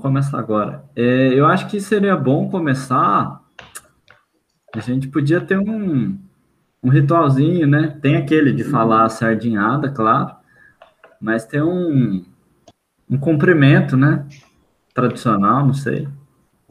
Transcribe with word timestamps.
vamos 0.00 0.02
começar 0.02 0.38
agora. 0.38 0.84
É, 0.96 1.34
eu 1.34 1.46
acho 1.46 1.68
que 1.68 1.80
seria 1.80 2.16
bom 2.16 2.50
começar. 2.50 3.40
A 4.74 4.80
gente 4.80 5.08
podia 5.08 5.40
ter 5.40 5.58
um, 5.58 6.18
um 6.82 6.88
ritualzinho, 6.88 7.66
né? 7.66 7.98
Tem 8.00 8.16
aquele 8.16 8.52
de 8.52 8.64
falar 8.64 9.04
a 9.04 9.08
sardinhada, 9.08 9.90
claro, 9.90 10.34
mas 11.20 11.44
tem 11.44 11.62
um, 11.62 12.24
um 13.08 13.18
cumprimento, 13.18 13.96
né? 13.96 14.26
Tradicional, 14.94 15.66
não 15.66 15.74
sei. 15.74 16.08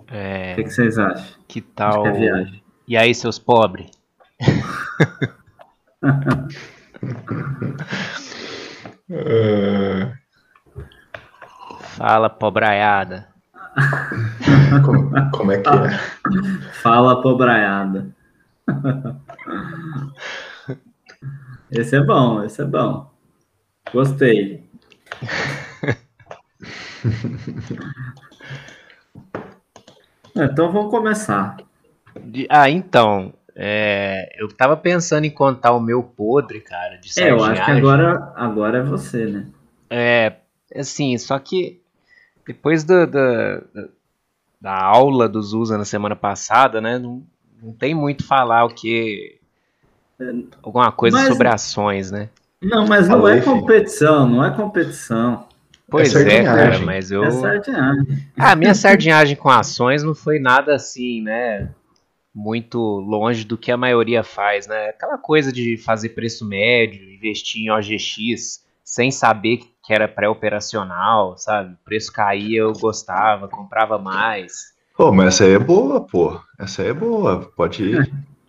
É, 0.08 0.54
O 0.54 0.56
que, 0.56 0.64
que 0.64 0.70
vocês 0.72 0.98
acham? 0.98 1.40
que 1.48 1.62
tal. 1.62 2.04
Que 2.04 2.10
é 2.10 2.12
viagem. 2.12 2.64
E 2.88 2.98
aí, 2.98 3.14
seus 3.14 3.38
pobres? 3.38 3.92
É, 9.12 10.19
Fala, 11.98 12.30
pobraiada. 12.30 13.28
como, 14.86 15.32
como 15.32 15.52
é 15.52 15.62
que 15.62 15.70
é? 15.70 15.90
Fala 16.82 17.22
pobraiada. 17.22 18.10
Esse 21.72 21.96
é 21.98 22.04
bom, 22.04 22.44
esse 22.44 22.62
é 22.62 22.66
bom. 22.66 23.12
Gostei. 23.94 24.68
Então 30.36 30.72
vamos 30.72 30.92
começar. 30.92 31.58
Ah, 32.50 32.70
então. 32.70 33.34
é, 33.56 34.30
eu 34.38 34.48
tava 34.48 34.78
pensando 34.78 35.26
em 35.26 35.30
contar 35.30 35.74
o 35.74 35.82
meu 35.82 36.02
podre, 36.02 36.62
cara, 36.62 36.98
de 36.98 37.12
É, 37.20 37.32
eu 37.32 37.44
acho 37.44 37.66
que 37.66 37.72
agora, 37.72 38.32
agora 38.36 38.78
é 38.78 38.84
você, 38.84 39.26
né? 39.26 39.48
É, 39.90 40.38
assim, 40.76 41.18
só 41.18 41.38
que 41.40 41.79
depois 42.50 42.84
da, 42.84 43.06
da, 43.06 43.62
da- 44.60 44.76
aula 44.84 45.30
do 45.30 45.40
Zusa 45.40 45.78
na 45.78 45.86
semana 45.86 46.16
passada, 46.16 46.82
né, 46.82 46.98
não, 46.98 47.22
não 47.62 47.72
tem 47.74 47.94
muito 47.94 48.26
falar 48.26 48.66
o 48.66 48.70
que. 48.70 49.38
Alguma 50.64 50.92
coisa 50.92 51.18
Mas- 51.18 51.28
sobre 51.28 51.48
ações, 51.48 52.10
né? 52.12 52.30
Não, 52.62 52.86
mas 52.88 53.08
não 53.08 53.22
Falei, 53.22 53.38
é 53.38 53.42
filho. 53.42 53.56
competição, 53.62 54.28
não 54.28 54.44
é 54.44 54.52
competição. 54.54 55.48
Pois 55.90 56.14
é, 56.14 56.44
cara, 56.44 56.56
sardinhagem. 56.56 56.86
mas 56.86 57.12
eu. 57.12 57.24
É 57.24 57.32
sardinhagem. 57.32 58.28
Ah, 58.38 58.56
minha 58.56 58.74
sardinhagem 58.74 59.36
com 59.38 59.50
ações 59.50 60.04
não 60.04 60.14
foi 60.16 60.40
nada 60.40 60.74
assim, 60.76 61.22
né? 61.22 61.70
Muito 62.36 62.78
longe 62.80 63.44
do 63.46 63.58
que 63.58 63.72
a 63.72 63.78
maioria 63.78 64.24
faz, 64.24 64.68
né? 64.68 64.90
Aquela 64.90 65.18
coisa 65.18 65.54
de 65.54 65.78
fazer 65.78 66.10
preço 66.10 66.46
médio, 66.46 67.10
investir 67.14 67.62
em 67.62 67.70
OGX 67.72 68.66
sem 68.84 69.10
saber 69.12 69.58
que 69.58 69.70
era 69.94 70.08
pré-operacional, 70.08 71.38
sabe? 71.38 71.74
O 71.74 71.78
preço 71.86 72.12
caía, 72.12 72.60
eu 72.60 72.74
gostava, 72.74 73.48
comprava 73.48 73.98
mais. 73.98 74.74
Pô, 74.96 75.12
mas 75.12 75.28
essa 75.36 75.46
aí 75.46 75.54
é 75.54 75.60
boa, 75.60 76.02
pô. 76.02 76.40
Essa 76.60 76.82
aí 76.82 76.90
é 76.90 76.94
boa. 76.94 77.50
Pode, 77.56 77.94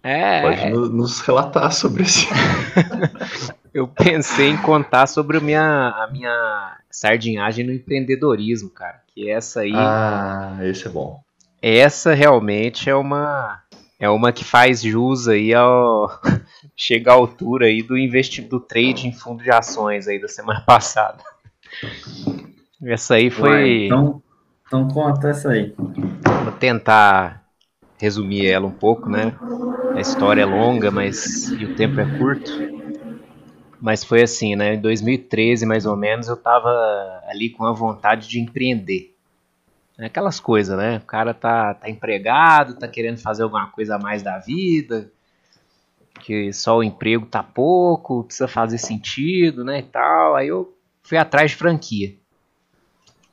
É, 0.02 0.40
pode 0.42 0.70
no- 0.70 0.88
nos 0.88 1.20
relatar 1.20 1.70
sobre 1.72 2.02
esse. 2.02 2.26
eu 3.72 3.86
pensei 3.86 4.50
em 4.50 4.56
contar 4.56 5.06
sobre 5.06 5.38
a 5.38 5.40
minha, 5.40 5.60
a 5.90 6.08
minha 6.10 6.76
sardinhagem 6.90 7.64
no 7.64 7.72
empreendedorismo, 7.72 8.70
cara. 8.70 9.00
Que 9.14 9.30
essa 9.30 9.60
aí. 9.60 9.72
Ah, 9.74 10.58
esse 10.62 10.86
é 10.86 10.90
bom. 10.90 11.20
Essa 11.62 12.14
realmente 12.14 12.88
é 12.88 12.94
uma 12.94 13.60
é 13.98 14.08
uma 14.08 14.32
que 14.32 14.44
faz 14.44 14.80
jus 14.80 15.28
aí 15.28 15.52
ao 15.52 16.08
chega 16.74 17.10
à 17.10 17.14
altura 17.14 17.66
aí 17.66 17.82
do 17.82 17.98
investi 17.98 18.40
do 18.40 18.58
trade 18.58 19.06
em 19.06 19.12
fundo 19.12 19.42
de 19.44 19.50
ações 19.50 20.08
aí 20.08 20.18
da 20.18 20.26
semana 20.26 20.62
passada. 20.66 21.22
Essa 22.82 23.14
aí 23.14 23.30
foi 23.30 23.86
então, 23.86 24.22
então 24.66 24.88
conta 24.88 25.28
essa 25.28 25.50
aí. 25.50 25.74
vou 25.76 26.52
tentar 26.52 27.44
resumir 27.98 28.46
ela 28.46 28.66
um 28.66 28.72
pouco, 28.72 29.08
né? 29.10 29.34
A 29.94 30.00
história 30.00 30.42
é 30.42 30.46
longa, 30.46 30.90
mas 30.90 31.50
e 31.50 31.64
o 31.64 31.74
tempo 31.74 32.00
é 32.00 32.18
curto. 32.18 32.50
Mas 33.80 34.04
foi 34.04 34.22
assim, 34.22 34.56
né? 34.56 34.74
Em 34.74 34.80
2013, 34.80 35.66
mais 35.66 35.84
ou 35.84 35.96
menos, 35.96 36.28
eu 36.28 36.36
tava 36.36 36.68
ali 37.26 37.50
com 37.50 37.64
a 37.64 37.72
vontade 37.72 38.28
de 38.28 38.40
empreender. 38.40 39.14
É 39.98 40.06
Aquelas 40.06 40.40
coisas, 40.40 40.76
né? 40.76 40.96
O 40.96 41.06
cara 41.06 41.34
tá, 41.34 41.74
tá 41.74 41.90
empregado, 41.90 42.78
tá 42.78 42.88
querendo 42.88 43.18
fazer 43.18 43.42
alguma 43.42 43.66
coisa 43.66 43.96
a 43.96 43.98
mais 43.98 44.22
da 44.22 44.38
vida, 44.38 45.10
que 46.20 46.52
só 46.52 46.78
o 46.78 46.82
emprego 46.82 47.26
tá 47.26 47.42
pouco, 47.42 48.24
precisa 48.24 48.48
fazer 48.48 48.78
sentido, 48.78 49.62
né? 49.62 49.80
E 49.80 49.82
tal. 49.82 50.36
Aí 50.36 50.48
eu 50.48 50.74
fui 51.02 51.18
atrás 51.18 51.50
de 51.50 51.56
franquia. 51.56 52.14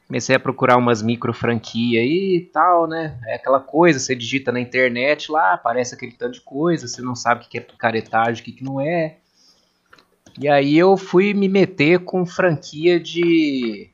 Comecei 0.07 0.35
a 0.35 0.39
procurar 0.39 0.77
umas 0.77 1.01
micro 1.01 1.33
franquia 1.33 1.99
aí 1.99 2.37
e 2.37 2.41
tal, 2.41 2.87
né? 2.87 3.19
É 3.25 3.35
aquela 3.35 3.59
coisa, 3.59 3.99
você 3.99 4.15
digita 4.15 4.53
na 4.53 4.59
internet 4.59 5.29
lá, 5.29 5.53
aparece 5.53 5.93
aquele 5.93 6.13
tanto 6.13 6.35
de 6.35 6.41
coisa, 6.41 6.87
você 6.87 7.01
não 7.01 7.13
sabe 7.13 7.43
o 7.45 7.49
que 7.49 7.57
é 7.57 7.61
picaretagem, 7.61 8.41
o 8.41 8.45
que 8.45 8.53
que 8.53 8.63
não 8.63 8.79
é. 8.79 9.17
E 10.39 10.47
aí 10.47 10.77
eu 10.77 10.95
fui 10.95 11.33
me 11.33 11.49
meter 11.49 11.99
com 11.99 12.25
franquia 12.25 12.99
de 12.99 13.89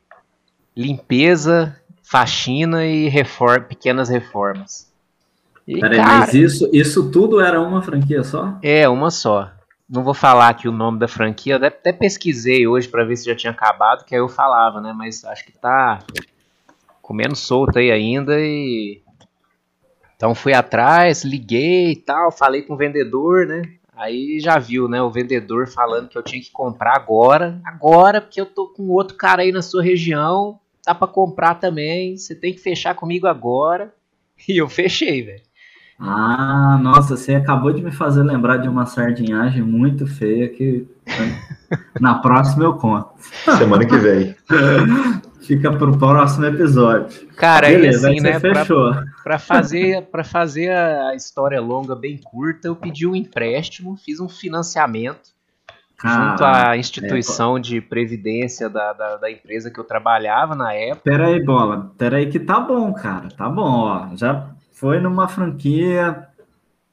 limpeza, 0.76 1.76
faxina 2.02 2.84
e 2.84 3.08
reforma, 3.08 3.60
pequenas 3.60 4.08
reformas. 4.08 4.92
E, 5.66 5.80
Peraí, 5.80 5.96
cara, 5.96 6.18
mas 6.18 6.34
isso, 6.34 6.68
isso 6.72 7.10
tudo 7.10 7.40
era 7.40 7.60
uma 7.60 7.82
franquia 7.82 8.22
só? 8.22 8.58
é, 8.62 8.88
uma 8.88 9.10
só. 9.10 9.50
Não 9.88 10.02
vou 10.02 10.14
falar 10.14 10.48
aqui 10.48 10.66
o 10.66 10.72
nome 10.72 10.98
da 10.98 11.06
franquia, 11.06 11.56
eu 11.56 11.66
até 11.66 11.92
pesquisei 11.92 12.66
hoje 12.66 12.88
pra 12.88 13.04
ver 13.04 13.16
se 13.16 13.26
já 13.26 13.36
tinha 13.36 13.52
acabado, 13.52 14.04
que 14.04 14.14
aí 14.14 14.20
eu 14.20 14.28
falava, 14.28 14.80
né? 14.80 14.94
Mas 14.96 15.24
acho 15.24 15.44
que 15.44 15.52
tá 15.52 15.98
comendo 17.02 17.36
solto 17.36 17.78
aí 17.78 17.90
ainda 17.90 18.40
e. 18.40 19.02
Então 20.16 20.34
fui 20.34 20.54
atrás, 20.54 21.22
liguei 21.22 21.92
e 21.92 21.96
tal, 21.96 22.32
falei 22.32 22.62
com 22.62 22.74
o 22.74 22.78
vendedor, 22.78 23.46
né? 23.46 23.62
Aí 23.94 24.40
já 24.40 24.58
viu, 24.58 24.88
né? 24.88 25.02
O 25.02 25.10
vendedor 25.10 25.68
falando 25.68 26.08
que 26.08 26.16
eu 26.16 26.22
tinha 26.22 26.40
que 26.40 26.50
comprar 26.50 26.96
agora, 26.96 27.60
agora, 27.64 28.22
porque 28.22 28.40
eu 28.40 28.46
tô 28.46 28.68
com 28.68 28.88
outro 28.88 29.16
cara 29.16 29.42
aí 29.42 29.52
na 29.52 29.60
sua 29.60 29.82
região, 29.82 30.58
dá 30.84 30.94
pra 30.94 31.06
comprar 31.06 31.56
também, 31.56 32.16
você 32.16 32.34
tem 32.34 32.54
que 32.54 32.60
fechar 32.60 32.94
comigo 32.94 33.26
agora. 33.26 33.94
E 34.48 34.60
eu 34.60 34.68
fechei, 34.68 35.22
velho. 35.22 35.42
Ah, 35.98 36.78
nossa, 36.82 37.16
você 37.16 37.34
acabou 37.36 37.72
de 37.72 37.82
me 37.82 37.92
fazer 37.92 38.22
lembrar 38.22 38.56
de 38.58 38.68
uma 38.68 38.84
sardinhagem 38.84 39.62
muito 39.62 40.06
feia 40.06 40.48
que 40.48 40.86
na 42.00 42.16
próxima 42.16 42.64
eu 42.64 42.74
conto. 42.74 43.10
Semana 43.58 43.84
que 43.86 43.96
vem. 43.96 44.34
Fica 45.46 45.70
pro 45.70 45.96
próximo 45.98 46.46
episódio. 46.46 47.28
Cara, 47.36 47.66
aí 47.66 47.76
Beleza, 47.76 48.08
assim, 48.08 48.16
aí 48.16 48.22
né? 48.22 48.32
você 48.32 48.50
pra- 48.50 48.60
fechou. 48.60 48.94
Pra 49.22 49.38
fazer, 49.38 50.02
pra 50.06 50.24
fazer 50.24 50.70
a 50.70 51.14
história 51.14 51.60
longa 51.60 51.94
bem 51.94 52.18
curta, 52.22 52.68
eu 52.68 52.74
pedi 52.76 53.06
um 53.06 53.14
empréstimo, 53.14 53.96
fiz 53.96 54.20
um 54.20 54.28
financiamento 54.28 55.34
junto 56.02 56.38
Cara, 56.38 56.70
à 56.70 56.76
instituição 56.76 57.58
de 57.60 57.80
previdência 57.80 58.68
da, 58.68 58.92
da, 58.94 59.16
da 59.16 59.30
empresa 59.30 59.70
que 59.70 59.78
eu 59.78 59.84
trabalhava 59.84 60.54
na 60.54 60.72
época. 60.74 61.02
pera 61.04 61.26
aí, 61.28 61.42
bola. 61.44 61.92
Pera 61.96 62.16
aí 62.16 62.26
que 62.26 62.38
tá 62.40 62.58
bom, 62.60 62.92
cara. 62.92 63.28
Tá 63.28 63.48
bom, 63.48 63.62
ó. 63.84 64.08
Já 64.16 64.46
foi 64.74 65.00
numa 65.00 65.28
franquia, 65.28 66.26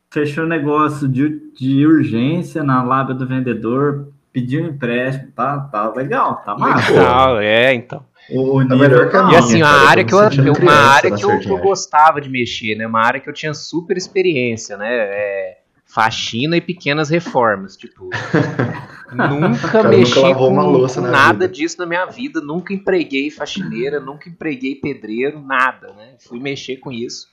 fechou 0.09 0.45
negócio 0.45 1.07
de, 1.07 1.51
de 1.57 1.85
urgência 1.85 2.63
na 2.63 2.81
lábia 2.83 3.15
do 3.15 3.27
vendedor, 3.27 4.09
pediu 4.31 4.63
um 4.63 4.67
empréstimo, 4.67 5.31
tá, 5.35 5.59
tá 5.59 5.91
legal, 5.93 6.37
tá 6.45 6.55
massa. 6.55 6.91
Legal, 6.91 7.39
é, 7.39 7.73
então. 7.73 8.05
O, 8.29 8.57
o 8.57 8.61
nível 8.61 8.77
melhor 8.77 9.09
que 9.09 9.17
a 9.17 9.23
tá 9.23 9.31
E 9.33 9.35
assim, 9.35 9.61
uma 9.61 9.69
cara, 9.71 9.89
área 9.89 10.03
que 10.05 10.13
eu, 10.13 10.19
eu- 10.19 10.53
uma 10.53 10.73
área 10.73 11.11
que 11.11 11.25
eu, 11.25 11.39
que 11.39 11.49
eu 11.49 11.57
gostava 11.57 12.21
de 12.21 12.29
mexer, 12.29 12.75
né? 12.75 12.85
Uma 12.85 13.01
área 13.01 13.19
que 13.19 13.27
eu 13.27 13.33
tinha 13.33 13.53
super 13.53 13.97
experiência, 13.97 14.77
né? 14.77 14.87
É, 14.89 15.57
faxina 15.85 16.55
e 16.55 16.61
pequenas 16.61 17.09
reformas, 17.09 17.75
tipo. 17.75 18.09
nunca 19.15 19.83
mexi 19.83 20.21
nunca 20.21 20.35
com 20.35 21.01
na 21.01 21.11
nada 21.11 21.47
vida. 21.47 21.49
disso 21.49 21.77
na 21.79 21.85
minha 21.85 22.05
vida, 22.05 22.41
nunca 22.41 22.73
empreguei 22.73 23.29
faxineira, 23.29 23.99
nunca 23.99 24.29
empreguei 24.29 24.75
pedreiro, 24.75 25.39
nada, 25.39 25.93
né? 25.93 26.15
Fui 26.19 26.39
mexer 26.39 26.77
com 26.77 26.91
isso 26.91 27.29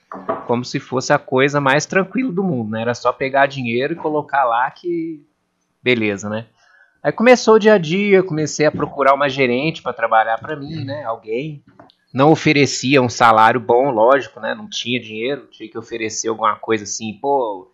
como 0.47 0.65
se 0.65 0.81
fosse 0.81 1.13
a 1.13 1.19
coisa 1.19 1.61
mais 1.61 1.85
tranquila 1.85 2.33
do 2.33 2.43
mundo, 2.43 2.71
né? 2.71 2.83
Era 2.83 2.95
só 2.95 3.13
pegar 3.13 3.47
dinheiro 3.47 3.93
e 3.93 3.97
colocar 3.97 4.45
lá 4.45 4.71
que 4.71 5.23
beleza, 5.83 6.29
né? 6.29 6.47
Aí 7.03 7.13
começou 7.13 7.55
o 7.55 7.59
dia 7.59 7.75
a 7.75 7.79
dia, 7.79 8.23
comecei 8.23 8.67
a 8.67 8.73
procurar 8.73 9.15
uma 9.15 9.29
gerente 9.29 9.83
para 9.83 9.93
trabalhar 9.93 10.39
para 10.39 10.57
mim, 10.57 10.85
né? 10.85 11.05
Alguém 11.05 11.63
não 12.13 12.33
oferecia 12.33 13.01
um 13.01 13.09
salário 13.09 13.61
bom, 13.61 13.91
lógico, 13.91 14.41
né? 14.41 14.55
Não 14.55 14.69
tinha 14.69 15.01
dinheiro, 15.01 15.47
tinha 15.51 15.69
que 15.69 15.79
oferecer 15.79 16.29
alguma 16.29 16.57
coisa 16.57 16.85
assim, 16.85 17.19
pô, 17.21 17.71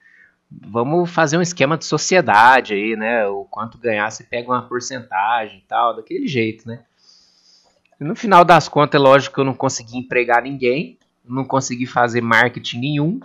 vamos 0.62 1.10
fazer 1.10 1.38
um 1.38 1.42
esquema 1.42 1.76
de 1.76 1.84
sociedade 1.84 2.74
aí, 2.74 2.96
né? 2.96 3.26
O 3.26 3.44
quanto 3.44 3.78
ganhar, 3.78 4.10
você 4.10 4.24
pega 4.24 4.50
uma 4.50 4.62
porcentagem 4.62 5.58
e 5.58 5.68
tal, 5.68 5.96
daquele 5.96 6.26
jeito, 6.26 6.66
né? 6.68 6.84
No 7.98 8.14
final 8.14 8.44
das 8.44 8.68
contas, 8.68 9.00
é 9.00 9.02
lógico 9.02 9.34
que 9.34 9.40
eu 9.40 9.44
não 9.44 9.54
consegui 9.54 9.98
empregar 9.98 10.42
ninguém, 10.42 10.98
não 11.24 11.44
consegui 11.44 11.86
fazer 11.86 12.20
marketing 12.20 12.80
nenhum. 12.80 13.20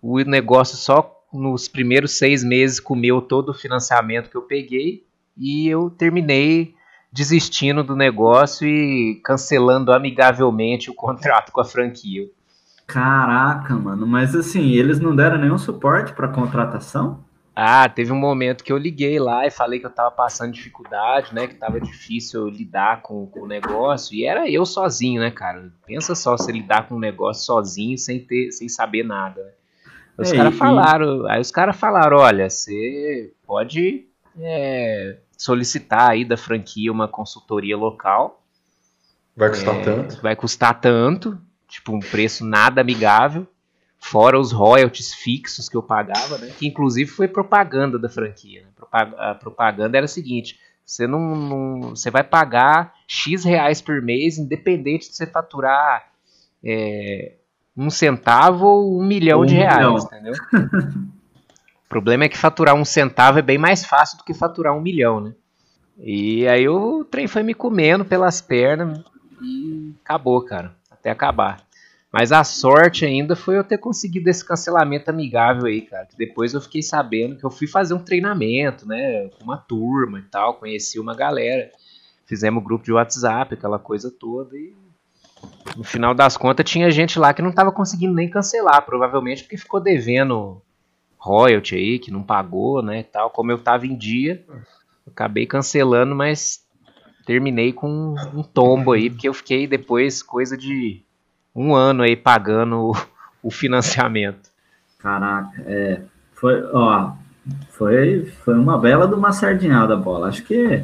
O 0.00 0.18
negócio 0.20 0.76
só 0.76 1.14
nos 1.32 1.68
primeiros 1.68 2.12
seis 2.12 2.42
meses 2.42 2.80
comeu 2.80 3.20
todo 3.20 3.50
o 3.50 3.54
financiamento 3.54 4.30
que 4.30 4.36
eu 4.36 4.42
peguei 4.42 5.04
e 5.36 5.68
eu 5.68 5.90
terminei 5.90 6.74
desistindo 7.12 7.82
do 7.82 7.96
negócio 7.96 8.66
e 8.66 9.20
cancelando 9.24 9.92
amigavelmente 9.92 10.90
o 10.90 10.94
contrato 10.96 11.52
com 11.52 11.60
a 11.60 11.64
franquia. 11.64 12.28
Caraca, 12.88 13.74
mano, 13.74 14.06
mas 14.06 14.34
assim, 14.34 14.70
eles 14.70 14.98
não 14.98 15.14
deram 15.14 15.36
nenhum 15.36 15.58
suporte 15.58 16.14
para 16.14 16.26
contratação? 16.26 17.22
Ah, 17.54 17.86
teve 17.86 18.10
um 18.10 18.18
momento 18.18 18.64
que 18.64 18.72
eu 18.72 18.78
liguei 18.78 19.18
lá 19.18 19.46
e 19.46 19.50
falei 19.50 19.78
que 19.78 19.84
eu 19.84 19.90
tava 19.90 20.10
passando 20.10 20.54
dificuldade, 20.54 21.34
né? 21.34 21.46
Que 21.46 21.56
tava 21.56 21.78
difícil 21.78 22.48
lidar 22.48 23.02
com, 23.02 23.26
com 23.26 23.40
o 23.40 23.46
negócio. 23.46 24.14
E 24.14 24.24
era 24.24 24.48
eu 24.48 24.64
sozinho, 24.64 25.20
né, 25.20 25.30
cara? 25.30 25.70
Pensa 25.84 26.14
só 26.14 26.34
você 26.34 26.50
lidar 26.50 26.88
com 26.88 26.94
um 26.94 26.98
negócio 26.98 27.44
sozinho 27.44 27.98
sem 27.98 28.20
ter, 28.20 28.52
sem 28.52 28.70
saber 28.70 29.02
nada. 29.02 29.42
Né? 29.42 29.50
Os 30.16 30.32
é, 30.32 30.36
caras 30.36 30.56
falaram, 30.56 31.26
aí 31.26 31.40
os 31.40 31.50
caras 31.50 31.76
falaram, 31.76 32.16
olha, 32.16 32.48
você 32.48 33.34
pode 33.46 34.06
é, 34.40 35.18
solicitar 35.36 36.10
aí 36.10 36.24
da 36.24 36.38
franquia 36.38 36.90
uma 36.90 37.08
consultoria 37.08 37.76
local. 37.76 38.42
Vai 39.36 39.50
custar 39.50 39.74
é, 39.74 39.82
tanto? 39.82 40.22
Vai 40.22 40.36
custar 40.36 40.80
tanto, 40.80 41.38
tipo 41.68 41.94
um 41.94 42.00
preço 42.00 42.44
nada 42.44 42.80
amigável 42.80 43.46
fora 43.98 44.38
os 44.38 44.52
royalties 44.52 45.12
fixos 45.12 45.68
que 45.68 45.76
eu 45.76 45.82
pagava, 45.82 46.38
né? 46.38 46.52
Que 46.58 46.66
inclusive 46.66 47.10
foi 47.10 47.28
propaganda 47.28 47.98
da 47.98 48.08
franquia. 48.08 48.62
Né? 48.62 48.68
A 48.92 49.34
propaganda 49.34 49.96
era 49.96 50.04
a 50.04 50.08
seguinte: 50.08 50.58
você 50.84 51.06
não, 51.06 51.36
não, 51.36 51.80
você 51.90 52.10
vai 52.10 52.24
pagar 52.24 52.94
x 53.06 53.44
reais 53.44 53.80
por 53.80 54.00
mês, 54.00 54.38
independente 54.38 55.08
de 55.08 55.16
você 55.16 55.26
faturar 55.26 56.10
é, 56.64 57.34
um 57.76 57.90
centavo 57.90 58.66
ou 58.66 59.00
um 59.00 59.06
milhão 59.06 59.42
um 59.42 59.46
de 59.46 59.54
reais, 59.54 59.78
milhão. 59.78 59.98
entendeu? 59.98 60.34
o 61.84 61.88
problema 61.88 62.24
é 62.24 62.28
que 62.28 62.38
faturar 62.38 62.74
um 62.74 62.84
centavo 62.84 63.38
é 63.38 63.42
bem 63.42 63.58
mais 63.58 63.84
fácil 63.84 64.18
do 64.18 64.24
que 64.24 64.32
faturar 64.32 64.74
um 64.74 64.80
milhão, 64.80 65.20
né? 65.20 65.34
E 66.00 66.46
aí 66.46 66.68
o 66.68 67.04
trem 67.04 67.26
foi 67.26 67.42
me 67.42 67.54
comendo 67.54 68.04
pelas 68.04 68.40
pernas 68.40 69.00
e 69.42 69.92
acabou, 70.04 70.40
cara, 70.42 70.77
até 70.98 71.10
acabar. 71.10 71.68
Mas 72.10 72.32
a 72.32 72.42
sorte 72.42 73.04
ainda 73.04 73.36
foi 73.36 73.58
eu 73.58 73.64
ter 73.64 73.78
conseguido 73.78 74.30
esse 74.30 74.44
cancelamento 74.44 75.10
amigável 75.10 75.66
aí, 75.66 75.82
cara. 75.82 76.06
Que 76.06 76.16
depois 76.16 76.54
eu 76.54 76.60
fiquei 76.60 76.82
sabendo 76.82 77.36
que 77.36 77.44
eu 77.44 77.50
fui 77.50 77.66
fazer 77.66 77.92
um 77.92 78.02
treinamento, 78.02 78.88
né? 78.88 79.28
Com 79.38 79.44
uma 79.44 79.58
turma 79.58 80.18
e 80.18 80.22
tal, 80.22 80.54
conheci 80.54 80.98
uma 80.98 81.14
galera. 81.14 81.70
Fizemos 82.24 82.62
um 82.62 82.64
grupo 82.64 82.84
de 82.84 82.92
WhatsApp, 82.92 83.54
aquela 83.54 83.78
coisa 83.78 84.10
toda. 84.10 84.56
E 84.56 84.74
no 85.76 85.84
final 85.84 86.14
das 86.14 86.36
contas 86.36 86.68
tinha 86.68 86.90
gente 86.90 87.18
lá 87.18 87.34
que 87.34 87.42
não 87.42 87.52
tava 87.52 87.70
conseguindo 87.70 88.14
nem 88.14 88.28
cancelar. 88.28 88.86
Provavelmente 88.86 89.42
porque 89.42 89.58
ficou 89.58 89.78
devendo 89.78 90.62
royalty 91.18 91.74
aí, 91.74 91.98
que 91.98 92.10
não 92.10 92.22
pagou, 92.22 92.82
né? 92.82 93.02
Tal. 93.02 93.28
Como 93.28 93.52
eu 93.52 93.58
tava 93.58 93.86
em 93.86 93.94
dia, 93.94 94.42
acabei 95.06 95.46
cancelando, 95.46 96.14
mas 96.14 96.66
terminei 97.28 97.74
com 97.74 98.14
um 98.32 98.42
tombo 98.42 98.92
aí, 98.92 99.10
porque 99.10 99.28
eu 99.28 99.34
fiquei 99.34 99.66
depois 99.66 100.22
coisa 100.22 100.56
de 100.56 101.02
um 101.54 101.74
ano 101.74 102.02
aí 102.02 102.16
pagando 102.16 102.76
o, 102.90 102.96
o 103.42 103.50
financiamento. 103.50 104.48
Caraca, 104.98 105.62
é. 105.66 106.00
Foi, 106.32 106.62
ó, 106.72 107.12
foi, 107.72 108.32
foi 108.42 108.54
uma 108.54 108.78
bela 108.78 109.06
de 109.06 109.12
uma 109.12 109.30
sardinhada 109.30 109.92
a 109.92 109.96
bola. 109.98 110.28
Acho 110.28 110.42
que 110.42 110.82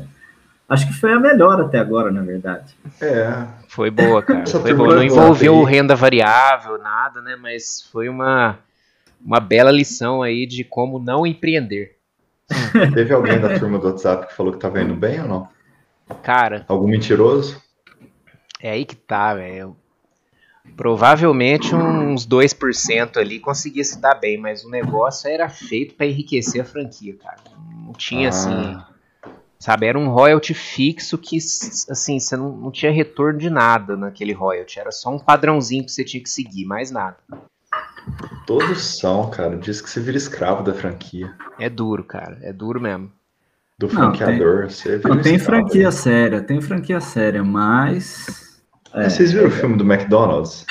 acho 0.69 0.87
que 0.87 0.93
foi 0.93 1.14
a 1.14 1.19
melhor 1.19 1.58
até 1.62 1.79
agora, 1.79 2.12
na 2.12 2.20
verdade. 2.20 2.75
É. 3.00 3.47
Foi 3.67 3.90
boa, 3.90 4.20
cara. 4.23 4.47
foi 4.47 4.75
boa. 4.75 4.97
Não 4.97 5.02
envolveu 5.02 5.62
renda 5.64 5.97
variável, 5.97 6.76
nada, 6.76 7.23
né? 7.23 7.37
Mas 7.40 7.88
foi 7.90 8.06
uma, 8.06 8.58
uma 9.25 9.40
bela 9.40 9.70
lição 9.70 10.23
aí 10.23 10.47
de 10.47 10.62
como 10.62 10.99
não 10.99 11.26
empreender. 11.26 11.97
Teve 12.93 13.14
alguém 13.14 13.40
da 13.40 13.58
turma 13.58 13.79
do 13.79 13.87
WhatsApp 13.87 14.26
que 14.26 14.35
falou 14.35 14.52
que 14.52 14.58
tava 14.58 14.82
indo 14.82 14.94
bem 14.94 15.23
ou 15.23 15.29
não? 15.29 15.55
Cara. 16.23 16.65
Algum 16.69 16.89
mentiroso? 16.89 17.62
É 18.61 18.71
aí 18.71 18.85
que 18.85 18.97
tá, 18.97 19.35
velho. 19.35 19.77
Provavelmente 20.77 21.75
uns 21.75 22.27
2% 22.27 23.19
ali 23.19 23.39
conseguia 23.39 23.85
se 23.85 24.01
dar 24.01 24.15
bem, 24.15 24.39
mas 24.39 24.65
o 24.65 24.71
negócio 24.71 25.29
era 25.29 25.49
feito 25.49 25.95
para 25.95 26.06
enriquecer 26.06 26.62
a 26.62 26.65
franquia, 26.65 27.15
cara. 27.17 27.41
Não 27.85 27.93
tinha 27.93 28.29
ah. 28.29 28.31
assim. 28.31 28.95
Sabe, 29.59 29.87
era 29.87 29.99
um 29.99 30.09
royalty 30.09 30.53
fixo 30.53 31.17
que, 31.17 31.39
assim, 31.39 32.19
você 32.19 32.37
não, 32.37 32.55
não 32.55 32.71
tinha 32.71 32.93
retorno 32.93 33.39
de 33.39 33.49
nada 33.49 33.97
naquele 33.97 34.33
royalty. 34.33 34.79
Era 34.79 34.91
só 34.91 35.11
um 35.11 35.19
padrãozinho 35.19 35.85
que 35.85 35.93
você 35.93 36.05
tinha 36.05 36.23
que 36.23 36.29
seguir, 36.29 36.67
mais 36.67 36.91
nada. 36.91 37.17
Todos 38.47 38.99
são, 38.99 39.31
cara. 39.31 39.57
Diz 39.57 39.81
que 39.81 39.89
você 39.89 40.00
vira 40.00 40.19
escravo 40.19 40.62
da 40.62 40.75
franquia. 40.75 41.35
É 41.59 41.71
duro, 41.71 42.05
cara. 42.05 42.39
É 42.43 42.53
duro 42.53 42.81
mesmo. 42.81 43.11
Do 43.87 43.95
franqueador. 43.95 44.63
Não, 44.63 44.69
tem, 44.69 45.11
não, 45.11 45.23
tem 45.23 45.39
franquia 45.39 45.91
séria, 45.91 46.41
tem 46.41 46.61
franquia 46.61 47.01
séria, 47.01 47.45
mas 47.45 48.45
é, 48.95 49.11
Vocês 49.11 49.33
viram 49.33 49.47
é, 49.47 49.49
o 49.49 49.51
filme 49.51 49.77
do 49.77 49.85
McDonald's? 49.85 50.65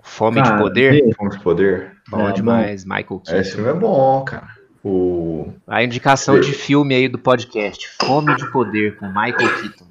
Fome 0.00 0.40
cara, 0.40 0.56
de 0.56 0.62
Poder? 0.62 1.14
Fome 1.16 1.30
de 1.30 1.40
Poder. 1.40 1.92
Bom 2.08 2.28
é, 2.28 2.32
demais, 2.32 2.84
bom. 2.84 2.94
Michael 2.94 3.20
Keaton. 3.20 3.40
Esse 3.40 3.52
filme 3.52 3.70
é 3.70 3.74
bom, 3.74 4.24
cara. 4.24 4.48
O... 4.84 5.52
A 5.66 5.82
indicação 5.82 6.38
de 6.38 6.52
filme 6.52 6.94
aí 6.94 7.08
do 7.08 7.18
podcast, 7.18 7.88
Fome 8.00 8.36
de 8.36 8.48
Poder, 8.52 8.96
com 8.96 9.06
Michael 9.08 9.60
Keaton. 9.60 9.86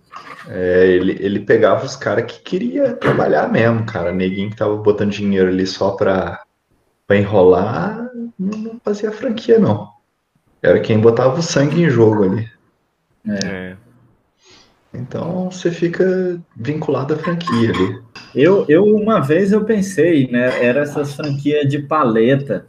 É, 0.48 0.88
ele, 0.88 1.18
ele 1.20 1.40
pegava 1.42 1.86
os 1.86 1.96
caras 1.96 2.32
que 2.32 2.40
queria 2.42 2.94
trabalhar 2.94 3.52
mesmo, 3.52 3.86
cara. 3.86 4.14
Neguinho 4.14 4.50
que 4.50 4.56
tava 4.56 4.78
botando 4.78 5.12
dinheiro 5.12 5.50
ali 5.50 5.68
só 5.68 5.92
pra, 5.92 6.42
pra 7.06 7.18
enrolar, 7.18 8.10
não 8.40 8.80
fazia 8.84 9.12
franquia, 9.12 9.60
não. 9.60 9.90
Era 10.62 10.80
quem 10.80 11.00
botava 11.00 11.40
o 11.40 11.44
sangue 11.44 11.82
em 11.82 11.90
jogo 11.90 12.24
ali. 12.24 12.53
É. 13.28 13.48
é. 13.48 13.78
Então 14.94 15.50
você 15.50 15.72
fica 15.72 16.40
vinculado 16.56 17.16
à 17.16 17.18
franquia 17.18 17.72
ali. 17.72 18.02
Eu, 18.36 18.66
eu 18.70 18.86
uma 18.86 19.20
vez 19.20 19.52
eu 19.52 19.66
pensei, 19.66 20.30
né? 20.30 20.64
Era 20.64 20.82
essas 20.82 21.16
franquias 21.16 21.68
de 21.68 21.80
paleta. 21.80 22.68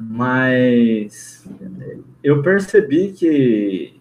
Mas 0.00 1.46
eu 2.22 2.42
percebi 2.42 3.12
que, 3.12 4.00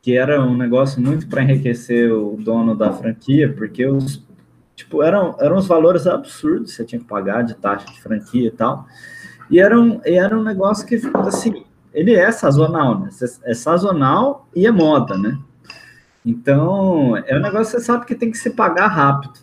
que 0.00 0.16
era 0.16 0.40
um 0.44 0.56
negócio 0.56 1.00
muito 1.00 1.28
para 1.28 1.42
enriquecer 1.42 2.12
o 2.12 2.36
dono 2.36 2.76
da 2.76 2.92
franquia, 2.92 3.52
porque 3.52 3.86
os 3.86 4.24
tipo, 4.74 5.02
eram, 5.02 5.36
eram 5.40 5.56
uns 5.56 5.66
valores 5.66 6.06
absurdos 6.06 6.74
você 6.74 6.84
tinha 6.84 7.00
que 7.00 7.06
pagar 7.06 7.42
de 7.42 7.54
taxa 7.54 7.86
de 7.86 8.00
franquia 8.00 8.48
e 8.48 8.50
tal. 8.50 8.86
E 9.50 9.60
era 9.60 9.78
um, 9.78 10.00
e 10.04 10.14
era 10.14 10.36
um 10.36 10.42
negócio 10.42 10.86
que, 10.86 11.00
assim, 11.14 11.64
ele 11.92 12.14
é 12.14 12.30
sazonal, 12.30 12.98
né? 12.98 13.08
É 13.44 13.54
sazonal 13.54 14.48
e 14.54 14.66
é 14.66 14.70
moda, 14.70 15.16
né? 15.16 15.38
Então, 16.24 17.16
é 17.26 17.36
um 17.36 17.40
negócio 17.40 17.74
que 17.74 17.80
você 17.80 17.80
sabe 17.80 18.06
que 18.06 18.14
tem 18.14 18.30
que 18.30 18.38
se 18.38 18.50
pagar 18.50 18.88
rápido. 18.88 19.40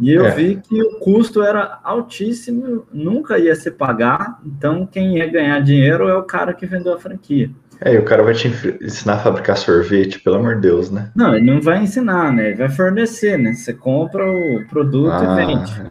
E 0.00 0.12
eu 0.12 0.26
é. 0.26 0.30
vi 0.30 0.56
que 0.56 0.80
o 0.80 1.00
custo 1.00 1.42
era 1.42 1.80
altíssimo, 1.82 2.86
nunca 2.92 3.36
ia 3.36 3.54
se 3.56 3.70
pagar, 3.70 4.38
então 4.46 4.86
quem 4.86 5.18
ia 5.18 5.26
ganhar 5.26 5.58
dinheiro 5.60 6.08
é 6.08 6.14
o 6.14 6.22
cara 6.22 6.54
que 6.54 6.66
vendeu 6.66 6.94
a 6.94 7.00
franquia. 7.00 7.50
É, 7.80 7.94
e 7.94 7.98
o 7.98 8.04
cara 8.04 8.22
vai 8.22 8.34
te 8.34 8.48
ensinar 8.80 9.14
a 9.14 9.18
fabricar 9.18 9.56
sorvete, 9.56 10.20
pelo 10.20 10.36
amor 10.36 10.56
de 10.56 10.62
Deus, 10.62 10.90
né? 10.90 11.10
Não, 11.14 11.34
ele 11.34 11.50
não 11.52 11.60
vai 11.60 11.82
ensinar, 11.82 12.32
né? 12.32 12.48
Ele 12.48 12.56
vai 12.56 12.68
fornecer, 12.68 13.38
né? 13.38 13.52
Você 13.54 13.72
compra 13.72 14.24
o 14.24 14.64
produto 14.68 15.12
ah, 15.12 15.42
e 15.42 15.46
vende. 15.46 15.82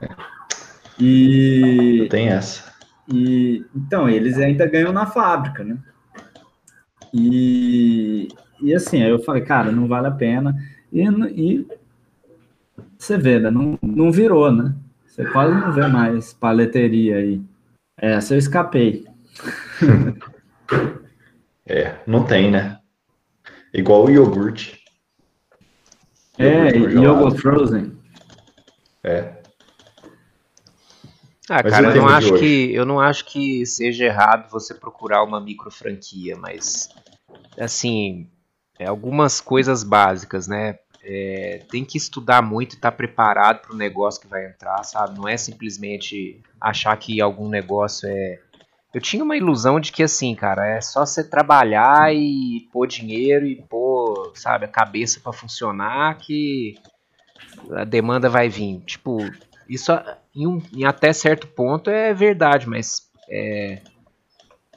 E. 0.99 2.07
Tem 2.09 2.29
essa. 2.29 2.63
E 3.11 3.65
então, 3.75 4.09
eles 4.09 4.37
ainda 4.37 4.65
ganham 4.65 4.91
na 4.91 5.05
fábrica, 5.05 5.63
né? 5.63 5.77
E, 7.13 8.27
e 8.61 8.75
assim, 8.75 9.01
aí 9.01 9.09
eu 9.09 9.19
falei, 9.19 9.43
cara, 9.43 9.71
não 9.71 9.87
vale 9.87 10.07
a 10.07 10.11
pena. 10.11 10.55
E, 10.91 11.01
e 11.01 11.67
você 12.97 13.17
vê, 13.17 13.39
né? 13.39 13.49
Não, 13.49 13.77
não 13.81 14.11
virou, 14.11 14.51
né? 14.51 14.75
Você 15.05 15.25
quase 15.25 15.53
não 15.53 15.71
vê 15.71 15.87
mais 15.87 16.33
paleteria 16.33 17.17
aí. 17.17 17.41
Essa 17.97 18.35
eu 18.35 18.37
escapei. 18.37 19.05
é, 21.65 21.95
não 22.05 22.23
tem, 22.23 22.51
né? 22.51 22.79
Igual 23.73 24.05
o 24.05 24.09
iogurte. 24.09 24.79
É, 26.37 26.69
iogurte 26.77 27.41
frozen. 27.41 27.97
É. 29.03 29.36
Ah, 31.49 31.61
mas 31.63 31.71
cara, 31.71 31.87
eu 31.87 31.95
não 31.95 32.07
acho 32.07 32.33
que 32.33 32.73
eu 32.73 32.85
não 32.85 32.99
acho 32.99 33.25
que 33.25 33.65
seja 33.65 34.05
errado 34.05 34.49
você 34.51 34.73
procurar 34.73 35.23
uma 35.23 35.39
micro 35.39 35.71
franquia, 35.71 36.35
mas 36.35 36.89
assim, 37.57 38.29
é, 38.77 38.85
algumas 38.85 39.39
coisas 39.39 39.83
básicas, 39.83 40.47
né? 40.47 40.77
É, 41.03 41.61
tem 41.71 41.85
que 41.85 41.97
estudar 41.97 42.41
muito 42.41 42.73
e 42.73 42.75
estar 42.75 42.91
tá 42.91 42.97
preparado 42.97 43.61
para 43.61 43.73
o 43.73 43.77
negócio 43.77 44.19
que 44.19 44.27
vai 44.27 44.45
entrar, 44.45 44.83
sabe? 44.83 45.17
Não 45.17 45.27
é 45.27 45.37
simplesmente 45.37 46.41
achar 46.59 46.95
que 46.97 47.21
algum 47.21 47.47
negócio 47.47 48.09
é. 48.09 48.39
Eu 48.93 48.99
tinha 48.99 49.23
uma 49.23 49.37
ilusão 49.37 49.79
de 49.79 49.91
que 49.91 50.03
assim, 50.03 50.35
cara, 50.35 50.67
é 50.67 50.81
só 50.81 51.05
você 51.05 51.23
trabalhar 51.23 52.13
e 52.13 52.67
pôr 52.73 52.87
dinheiro 52.87 53.45
e 53.45 53.55
pôr, 53.55 54.31
sabe, 54.35 54.65
a 54.65 54.69
cabeça 54.69 55.19
para 55.21 55.31
funcionar 55.31 56.17
que 56.17 56.75
a 57.71 57.85
demanda 57.85 58.29
vai 58.29 58.49
vir. 58.49 58.81
Tipo, 58.81 59.17
isso 59.69 59.91
em, 60.41 60.47
um, 60.47 60.61
em 60.73 60.85
até 60.85 61.11
certo 61.13 61.47
ponto 61.47 61.89
é 61.89 62.13
verdade, 62.13 62.67
mas 62.69 63.09
é, 63.29 63.81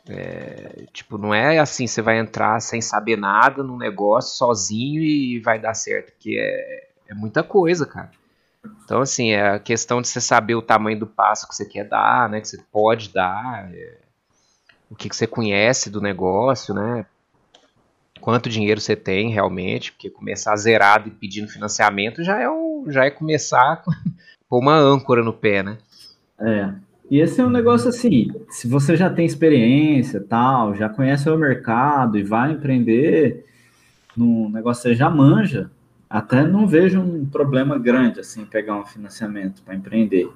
É, 0.09 0.87
tipo, 0.93 1.19
não 1.19 1.33
é 1.33 1.59
assim, 1.59 1.87
você 1.87 2.03
vai 2.03 2.19
entrar 2.19 2.59
sem 2.61 2.81
saber 2.81 3.17
nada 3.17 3.63
no 3.63 3.77
negócio 3.77 4.37
sozinho 4.37 5.03
e 5.03 5.39
vai 5.41 5.61
dar 5.61 5.75
certo, 5.75 6.13
porque 6.13 6.37
é, 6.39 6.89
é 7.09 7.15
muita 7.15 7.43
coisa, 7.43 7.87
cara. 7.87 8.11
Então, 8.85 9.01
assim, 9.03 9.31
é 9.33 9.51
a 9.51 9.59
questão 9.59 10.03
de 10.03 10.09
você 10.09 10.21
saber 10.21 10.55
o 10.55 10.63
tamanho 10.63 10.99
do 10.99 11.07
passo 11.07 11.49
que 11.49 11.55
você 11.55 11.67
quer 11.67 11.85
dar, 11.85 12.29
né? 12.29 12.41
Que 12.41 12.49
você 12.49 12.59
pode 12.73 13.11
dar, 13.13 13.71
é, 13.73 13.99
o 14.91 14.97
que, 14.97 15.09
que 15.09 15.17
você 15.17 15.27
conhece 15.27 15.91
do 15.91 16.01
negócio, 16.01 16.75
né? 16.75 17.07
Quanto 18.21 18.51
dinheiro 18.51 18.81
você 18.81 18.97
tem 18.97 19.31
realmente, 19.31 19.93
porque 19.93 20.11
começar 20.11 20.57
zerado 20.57 21.09
e 21.09 21.13
pedindo 21.13 21.49
financiamento 21.49 22.23
já 22.23 22.41
é, 22.41 22.51
um, 22.51 22.85
já 22.89 23.05
é 23.05 23.11
começar 23.11 23.83
com 24.51 24.59
uma 24.59 24.77
âncora 24.77 25.23
no 25.23 25.33
pé, 25.33 25.63
né? 25.63 25.79
É. 26.41 26.71
E 27.09 27.21
esse 27.21 27.41
é 27.41 27.45
um 27.45 27.51
negócio 27.51 27.89
assim, 27.89 28.31
se 28.49 28.69
você 28.69 28.97
já 28.97 29.09
tem 29.09 29.25
experiência, 29.25 30.21
tal, 30.29 30.75
já 30.75 30.89
conhece 30.89 31.31
o 31.31 31.37
mercado 31.37 32.19
e 32.19 32.23
vai 32.23 32.53
empreender 32.53 33.47
no 34.17 34.49
negócio 34.51 34.83
você 34.83 34.95
já 34.95 35.09
manja, 35.09 35.71
até 36.09 36.47
não 36.47 36.67
vejo 36.67 37.01
um 37.01 37.25
problema 37.25 37.79
grande 37.79 38.21
assim 38.21 38.45
pegar 38.45 38.77
um 38.77 38.85
financiamento 38.85 39.63
para 39.63 39.75
empreender. 39.75 40.29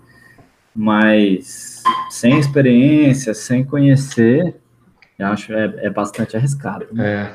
Mas 0.75 1.83
sem 2.11 2.39
experiência, 2.39 3.35
sem 3.35 3.65
conhecer, 3.65 4.57
eu 5.19 5.27
acho 5.27 5.53
é, 5.53 5.87
é 5.87 5.91
bastante 5.91 6.37
arriscado. 6.37 6.87
Né? 6.93 7.33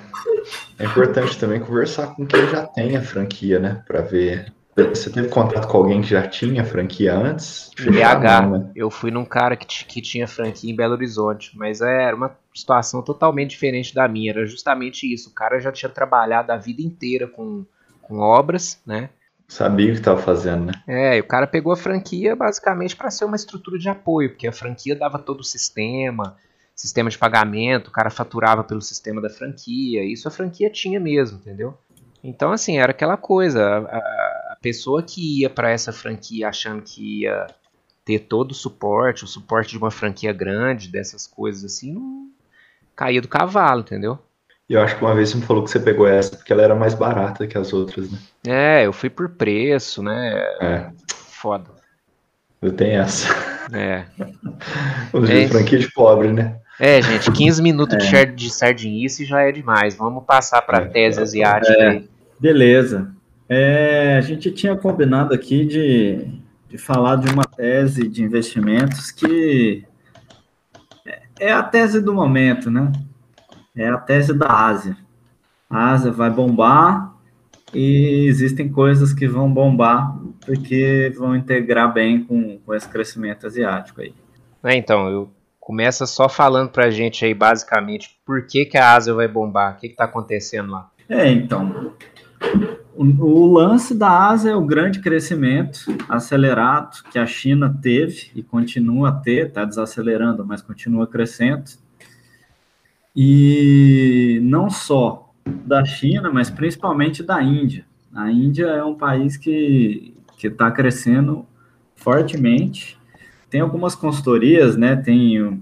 É. 0.77 0.83
É 0.83 0.85
importante 0.85 1.37
também 1.37 1.59
conversar 1.59 2.15
com 2.15 2.25
quem 2.25 2.47
já 2.49 2.65
tem 2.65 2.95
a 2.95 3.01
franquia, 3.01 3.59
né? 3.59 3.83
Para 3.85 4.01
ver 4.01 4.51
você 4.87 5.09
teve 5.09 5.27
contato 5.29 5.67
com 5.67 5.77
alguém 5.77 6.01
que 6.01 6.07
já 6.07 6.27
tinha 6.27 6.63
franquia 6.63 7.15
antes? 7.15 7.71
BH. 7.77 8.49
Né? 8.49 8.71
Eu 8.75 8.89
fui 8.89 9.11
num 9.11 9.25
cara 9.25 9.55
que, 9.55 9.85
que 9.85 10.01
tinha 10.01 10.27
franquia 10.27 10.71
em 10.71 10.75
Belo 10.75 10.93
Horizonte, 10.93 11.57
mas 11.57 11.81
é, 11.81 12.03
era 12.03 12.15
uma 12.15 12.35
situação 12.53 13.01
totalmente 13.01 13.51
diferente 13.51 13.93
da 13.93 14.07
minha. 14.07 14.31
Era 14.31 14.45
justamente 14.45 15.11
isso. 15.11 15.29
O 15.29 15.33
cara 15.33 15.59
já 15.59 15.71
tinha 15.71 15.89
trabalhado 15.89 16.51
a 16.51 16.57
vida 16.57 16.81
inteira 16.81 17.27
com, 17.27 17.65
com 18.01 18.19
obras, 18.19 18.81
né? 18.85 19.09
Sabia 19.47 19.87
o 19.87 19.93
que 19.93 19.99
estava 19.99 20.21
fazendo, 20.21 20.65
né? 20.65 20.73
É, 20.87 21.17
e 21.17 21.21
o 21.21 21.27
cara 21.27 21.47
pegou 21.47 21.73
a 21.73 21.77
franquia 21.77 22.35
basicamente 22.35 22.95
para 22.95 23.09
ser 23.09 23.25
uma 23.25 23.35
estrutura 23.35 23.79
de 23.79 23.89
apoio, 23.89 24.29
porque 24.29 24.47
a 24.47 24.51
franquia 24.51 24.95
dava 24.95 25.17
todo 25.17 25.39
o 25.39 25.43
sistema, 25.43 26.37
sistema 26.75 27.09
de 27.09 27.17
pagamento, 27.17 27.87
o 27.87 27.91
cara 27.91 28.11
faturava 28.11 28.63
pelo 28.63 28.81
sistema 28.81 29.19
da 29.19 29.29
franquia, 29.29 30.03
isso 30.03 30.27
a 30.27 30.31
franquia 30.31 30.69
tinha 30.69 30.99
mesmo, 30.99 31.39
entendeu? 31.39 31.75
Então, 32.23 32.51
assim, 32.51 32.77
era 32.77 32.91
aquela 32.91 33.17
coisa. 33.17 33.65
A, 33.65 33.97
a 33.97 34.48
pessoa 34.61 35.01
que 35.03 35.41
ia 35.41 35.49
para 35.49 35.71
essa 35.71 35.91
franquia 35.91 36.49
achando 36.49 36.81
que 36.81 37.21
ia 37.21 37.47
ter 38.05 38.19
todo 38.19 38.51
o 38.51 38.55
suporte, 38.55 39.23
o 39.23 39.27
suporte 39.27 39.71
de 39.71 39.77
uma 39.77 39.91
franquia 39.91 40.33
grande, 40.33 40.89
dessas 40.89 41.27
coisas 41.27 41.63
assim, 41.63 41.93
não 41.93 42.29
caía 42.95 43.21
do 43.21 43.27
cavalo, 43.27 43.81
entendeu? 43.81 44.19
E 44.69 44.73
eu 44.73 44.81
acho 44.81 44.97
que 44.97 45.03
uma 45.03 45.15
vez 45.15 45.29
você 45.29 45.37
me 45.37 45.43
falou 45.43 45.63
que 45.63 45.71
você 45.71 45.79
pegou 45.79 46.07
essa 46.07 46.35
porque 46.35 46.51
ela 46.53 46.61
era 46.61 46.75
mais 46.75 46.93
barata 46.93 47.47
que 47.47 47.57
as 47.57 47.73
outras, 47.73 48.11
né? 48.11 48.19
É, 48.45 48.85
eu 48.85 48.93
fui 48.93 49.09
por 49.09 49.29
preço, 49.29 50.03
né? 50.03 50.43
É. 50.61 50.89
Foda. 51.07 51.69
Eu 52.61 52.71
tenho 52.73 53.01
essa. 53.01 53.33
É. 53.73 54.05
Os 55.13 55.29
é. 55.29 55.47
franquia 55.47 55.79
de 55.79 55.91
pobre, 55.91 56.31
né? 56.33 56.59
É, 56.79 57.01
gente, 57.01 57.31
15 57.31 57.61
minutos 57.61 58.13
é. 58.13 58.25
de 58.25 58.49
sardinice 58.49 59.25
já 59.25 59.41
é 59.41 59.51
demais. 59.51 59.95
Vamos 59.95 60.23
passar 60.25 60.61
para 60.61 60.79
a 60.79 60.81
é. 60.81 60.85
tese 60.85 61.21
asiática. 61.21 61.73
É. 61.73 62.03
Beleza. 62.39 63.11
É, 63.49 64.15
a 64.17 64.21
gente 64.21 64.51
tinha 64.51 64.75
combinado 64.77 65.33
aqui 65.33 65.65
de, 65.65 66.27
de 66.69 66.77
falar 66.77 67.15
de 67.15 67.27
uma 67.33 67.43
tese 67.43 68.07
de 68.07 68.23
investimentos 68.23 69.11
que 69.11 69.83
é, 71.05 71.21
é 71.39 71.51
a 71.51 71.63
tese 71.63 71.99
do 71.99 72.13
momento, 72.13 72.69
né? 72.69 72.91
É 73.75 73.89
a 73.89 73.97
tese 73.97 74.33
da 74.33 74.47
Ásia. 74.47 74.95
A 75.69 75.91
Ásia 75.91 76.11
vai 76.11 76.29
bombar 76.29 77.13
e 77.73 78.25
existem 78.27 78.69
coisas 78.69 79.13
que 79.13 79.27
vão 79.27 79.51
bombar 79.51 80.15
porque 80.45 81.11
vão 81.17 81.35
integrar 81.35 81.91
bem 81.91 82.23
com, 82.23 82.59
com 82.59 82.73
esse 82.73 82.87
crescimento 82.87 83.47
asiático 83.47 84.01
aí. 84.01 84.13
É, 84.63 84.75
então, 84.75 85.09
eu 85.09 85.31
Começa 85.69 86.07
só 86.07 86.27
falando 86.27 86.71
pra 86.71 86.89
gente 86.89 87.23
aí, 87.23 87.31
basicamente, 87.31 88.19
por 88.25 88.47
que, 88.47 88.65
que 88.65 88.75
a 88.75 88.95
Ásia 88.95 89.13
vai 89.13 89.27
bombar, 89.27 89.75
o 89.75 89.77
que, 89.77 89.89
que 89.89 89.95
tá 89.95 90.05
acontecendo 90.05 90.71
lá. 90.71 90.89
É, 91.07 91.29
então, 91.29 91.93
o, 93.01 93.23
o, 93.23 93.53
lance 93.53 93.95
da 93.95 94.29
Ásia 94.29 94.51
é 94.51 94.55
o 94.55 94.65
grande 94.65 94.99
crescimento 94.99 95.85
acelerado 96.07 97.03
que 97.11 97.17
a 97.17 97.25
China 97.25 97.75
teve 97.81 98.31
e 98.35 98.43
continua 98.43 99.09
a 99.09 99.11
ter, 99.11 99.47
está 99.47 99.65
desacelerando, 99.65 100.45
mas 100.45 100.61
continua 100.61 101.07
crescendo. 101.07 101.71
E 103.15 104.39
não 104.43 104.69
só 104.69 105.33
da 105.45 105.83
China, 105.85 106.31
mas 106.31 106.49
principalmente 106.49 107.23
da 107.23 107.41
Índia. 107.41 107.85
A 108.13 108.31
Índia 108.31 108.65
é 108.65 108.83
um 108.83 108.95
país 108.95 109.37
que 109.37 110.13
está 110.43 110.71
crescendo 110.71 111.45
fortemente 111.95 112.99
tem 113.49 113.61
algumas 113.61 113.95
consultorias, 113.95 114.77
né? 114.77 114.95
Tem 114.95 115.61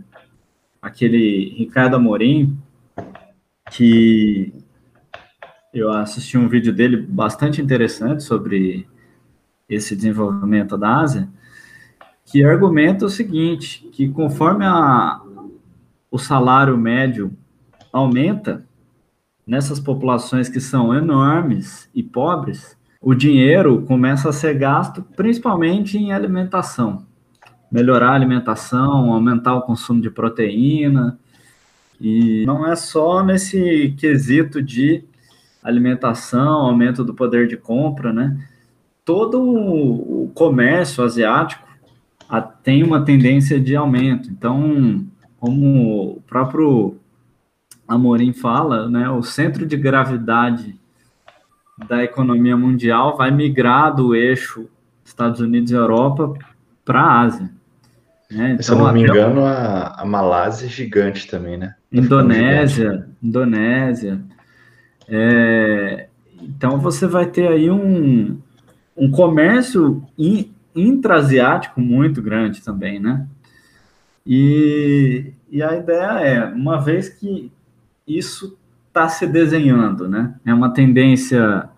aquele 0.82 1.54
Ricardo 1.58 1.96
Amorim, 1.96 2.58
que 3.72 4.54
eu 5.80 5.92
assisti 5.92 6.38
um 6.38 6.48
vídeo 6.48 6.74
dele 6.74 6.98
bastante 6.98 7.62
interessante 7.62 8.24
sobre 8.24 8.88
esse 9.70 9.96
desenvolvimento 9.96 10.78
da 10.78 11.00
Ásia, 11.00 11.30
que 12.26 12.44
argumenta 12.44 13.06
o 13.06 13.10
seguinte, 13.10 13.88
que 13.92 14.10
conforme 14.10 14.66
a, 14.66 15.22
o 16.10 16.18
salário 16.18 16.78
médio 16.78 17.32
aumenta 17.92 18.66
nessas 19.46 19.80
populações 19.80 20.50
que 20.50 20.60
são 20.60 20.94
enormes 20.94 21.90
e 21.94 22.04
pobres, 22.04 22.78
o 23.02 23.14
dinheiro 23.14 23.84
começa 23.84 24.30
a 24.30 24.34
ser 24.34 24.56
gasto 24.56 25.02
principalmente 25.16 25.98
em 25.98 26.12
alimentação 26.12 27.06
melhorar 27.72 28.12
a 28.12 28.16
alimentação, 28.16 29.12
aumentar 29.12 29.56
o 29.56 29.62
consumo 29.62 30.02
de 30.02 30.10
proteína. 30.10 31.20
E 32.00 32.46
não 32.46 32.68
é 32.68 32.76
só 32.76 33.24
nesse 33.24 33.94
quesito 33.98 34.62
de 34.62 35.04
alimentação, 35.68 36.66
aumento 36.66 37.04
do 37.04 37.14
poder 37.14 37.48
de 37.48 37.58
compra, 37.58 38.14
né? 38.14 38.38
Todo 39.04 39.42
o 39.42 40.32
comércio 40.34 41.04
asiático 41.04 41.68
tem 42.64 42.84
uma 42.84 43.04
tendência 43.04 43.60
de 43.60 43.76
aumento. 43.76 44.30
Então, 44.30 45.06
como 45.40 46.16
o 46.16 46.22
próprio 46.22 46.98
Amorim 47.88 48.34
fala, 48.34 48.90
né, 48.90 49.10
o 49.10 49.22
centro 49.24 49.66
de 49.66 49.78
gravidade 49.78 50.78
da 51.88 52.04
economia 52.04 52.58
mundial 52.58 53.16
vai 53.16 53.32
migrar 53.32 53.96
do 53.96 54.16
eixo 54.16 54.68
Estados 55.06 55.40
Unidos 55.40 55.72
e 55.72 55.76
Europa 55.76 56.34
para 56.84 57.02
a 57.02 57.22
Ásia. 57.22 57.50
É, 58.30 58.50
então, 58.52 58.62
Se 58.62 58.72
eu 58.72 58.78
não 58.78 58.92
me 58.92 59.04
engano, 59.04 59.46
a, 59.46 60.02
a 60.02 60.06
Malásia 60.06 60.66
é 60.66 60.70
gigante 60.70 61.28
também, 61.28 61.58
né? 61.58 61.76
Indonésia, 61.90 63.08
Indonésia. 63.24 64.22
É, 65.08 66.08
então 66.42 66.80
você 66.80 67.08
vai 67.08 67.26
ter 67.26 67.48
aí 67.48 67.70
um, 67.70 68.40
um 68.96 69.10
comércio 69.10 70.04
in, 70.18 70.52
intraasiático 70.76 71.80
muito 71.80 72.22
grande 72.22 72.62
também, 72.62 73.00
né? 73.00 73.26
E, 74.26 75.32
e 75.50 75.64
a 75.64 75.76
ideia 75.76 76.20
é, 76.20 76.46
uma 76.46 76.82
vez 76.82 77.08
que 77.08 77.52
isso 78.06 78.58
está 78.88 79.08
se 79.08 79.26
desenhando, 79.26 80.08
né? 80.08 80.36
É 80.46 80.54
uma 80.54 80.74
tendência 80.74 81.70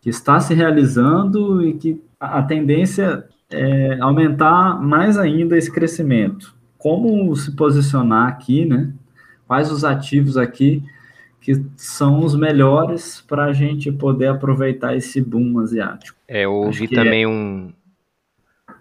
que 0.00 0.10
está 0.10 0.40
se 0.40 0.54
realizando 0.54 1.62
e 1.64 1.74
que 1.74 2.02
a 2.18 2.42
tendência 2.42 3.24
é, 3.50 3.98
aumentar 4.00 4.80
mais 4.82 5.16
ainda 5.16 5.56
esse 5.56 5.70
crescimento. 5.70 6.54
Como 6.76 7.34
se 7.36 7.52
posicionar 7.52 8.28
aqui, 8.28 8.64
né? 8.64 8.92
Quais 9.46 9.70
os 9.70 9.84
ativos 9.84 10.36
aqui 10.36 10.82
que 11.40 11.62
são 11.76 12.20
os 12.20 12.34
melhores 12.34 13.20
para 13.20 13.44
a 13.44 13.52
gente 13.52 13.90
poder 13.90 14.28
aproveitar 14.28 14.96
esse 14.96 15.20
boom 15.20 15.58
asiático? 15.60 16.18
É, 16.26 16.44
eu 16.44 16.52
ouvi 16.52 16.84
é 16.84 16.94
também 16.94 17.22
é... 17.24 17.28
um. 17.28 17.72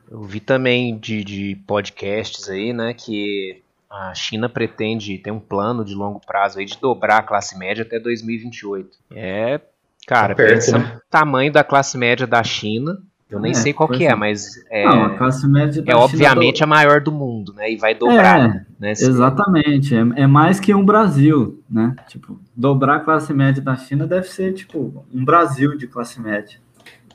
Eu 0.09 0.23
vi 0.23 0.39
também 0.39 0.97
de, 0.97 1.23
de 1.23 1.55
podcasts 1.67 2.49
aí, 2.49 2.71
né, 2.71 2.93
que 2.93 3.61
a 3.89 4.13
China 4.13 4.47
pretende 4.47 5.17
ter 5.17 5.31
um 5.31 5.39
plano 5.39 5.83
de 5.83 5.93
longo 5.93 6.19
prazo 6.25 6.59
aí 6.59 6.65
de 6.65 6.79
dobrar 6.79 7.17
a 7.17 7.23
classe 7.23 7.57
média 7.57 7.83
até 7.83 7.99
2028. 7.99 8.97
É, 9.11 9.59
cara, 10.05 10.33
tá 10.33 10.43
pensa 10.43 10.77
né? 10.77 10.97
o 10.97 11.01
tamanho 11.09 11.51
da 11.51 11.63
classe 11.63 11.97
média 11.97 12.25
da 12.25 12.43
China 12.43 13.01
eu 13.29 13.41
nem 13.41 13.51
é, 13.51 13.55
sei 13.55 13.73
qual 13.73 13.89
que 13.89 14.05
é, 14.05 14.11
é, 14.11 14.15
mas 14.15 14.63
é, 14.69 14.85
não, 14.85 15.03
a 15.03 15.17
classe 15.17 15.45
média 15.47 15.83
é 15.85 15.95
obviamente 15.95 16.59
do... 16.59 16.63
a 16.63 16.67
maior 16.67 17.01
do 17.01 17.11
mundo, 17.11 17.53
né? 17.53 17.69
E 17.69 17.75
vai 17.75 17.93
dobrar, 17.93 18.39
é, 18.39 18.65
né? 18.79 18.91
Exatamente, 18.91 19.93
é, 19.93 19.99
é, 20.15 20.27
mais 20.27 20.61
que 20.61 20.73
um 20.73 20.85
Brasil, 20.85 21.61
né? 21.69 21.93
Tipo, 22.07 22.39
dobrar 22.55 22.97
a 22.97 22.99
classe 23.01 23.33
média 23.33 23.61
da 23.61 23.75
China 23.75 24.07
deve 24.07 24.27
ser 24.29 24.53
tipo 24.53 25.05
um 25.13 25.25
Brasil 25.25 25.77
de 25.77 25.87
classe 25.87 26.21
média. 26.21 26.57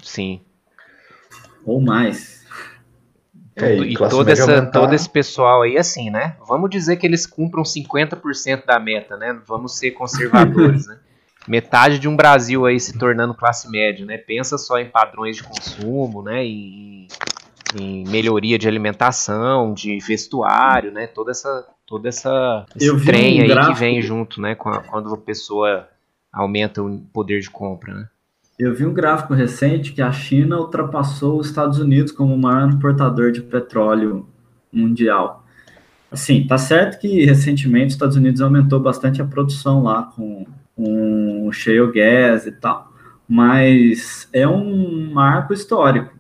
Sim. 0.03 0.41
Ou 1.65 1.81
mais. 1.81 2.43
É, 3.57 3.79
e 3.79 3.93
e 3.93 3.97
todo, 3.97 4.29
essa, 4.29 4.43
aumentar. 4.43 4.71
todo 4.71 4.95
esse 4.95 5.09
pessoal 5.09 5.63
aí, 5.63 5.79
assim, 5.79 6.11
né? 6.11 6.37
Vamos 6.47 6.69
dizer 6.69 6.97
que 6.97 7.07
eles 7.07 7.27
cumpram 7.27 7.63
50% 7.63 8.67
da 8.67 8.79
meta, 8.79 9.17
né? 9.17 9.39
Vamos 9.47 9.79
ser 9.79 9.93
conservadores, 9.93 10.87
né? 10.89 10.99
Metade 11.49 11.99
de 11.99 12.09
um 12.09 12.15
Brasil 12.17 12.65
aí 12.67 12.79
se 12.79 12.97
tornando 12.99 13.35
classe 13.35 13.69
média, 13.71 14.07
né? 14.07 14.17
Pensa 14.17 14.57
só 14.59 14.79
em 14.79 14.89
padrões 14.89 15.37
de 15.37 15.43
consumo, 15.43 16.23
né? 16.23 16.45
Em, 16.45 17.07
em 17.79 18.05
melhoria 18.09 18.59
de 18.59 18.69
alimentação, 18.69 19.75
de 19.75 19.99
vestuário, 19.99 20.93
né? 20.93 21.07
Toda 21.07 21.31
essa, 21.33 21.67
toda 21.87 22.09
essa 22.09 22.65
esse 22.77 23.05
trem 23.05 23.41
um 23.41 23.43
aí 23.43 23.49
gráfico- 23.49 23.75
que 23.75 23.81
vem 23.81 24.01
junto, 24.03 24.41
né? 24.41 24.53
a- 24.53 24.81
quando 24.81 25.13
a 25.13 25.19
pessoa 25.19 25.89
aumenta 26.33 26.83
o 26.83 26.99
poder 27.13 27.41
de 27.41 27.51
compra, 27.51 27.93
né? 27.95 28.09
Eu 28.59 28.75
vi 28.75 28.87
um 28.87 28.93
gráfico 28.93 29.35
recente 29.35 29.93
que 29.93 30.01
a 30.03 30.13
China 30.13 30.59
ultrapassou 30.59 31.41
os 31.41 31.49
Estados 31.49 31.79
Unidos 31.79 32.13
como 32.13 32.35
o 32.35 32.39
maior 32.39 32.71
importador 32.71 33.33
de 33.33 33.41
petróleo 33.43 34.29
mundial. 34.73 35.45
Assim, 36.11 36.47
tá 36.47 36.57
certo 36.59 37.01
que 37.01 37.25
recentemente 37.25 37.89
os 37.89 37.93
Estados 37.95 38.17
Unidos 38.17 38.41
aumentou 38.41 38.79
bastante 38.79 39.21
a 39.21 39.25
produção 39.25 39.83
lá 39.83 40.05
com, 40.15 40.47
o 40.83 41.53
shale 41.53 41.93
gas 41.93 42.47
e 42.47 42.53
tal, 42.53 42.93
mas 43.29 44.29
é 44.33 44.47
um 44.47 45.11
marco 45.13 45.53
histórico. 45.53 46.13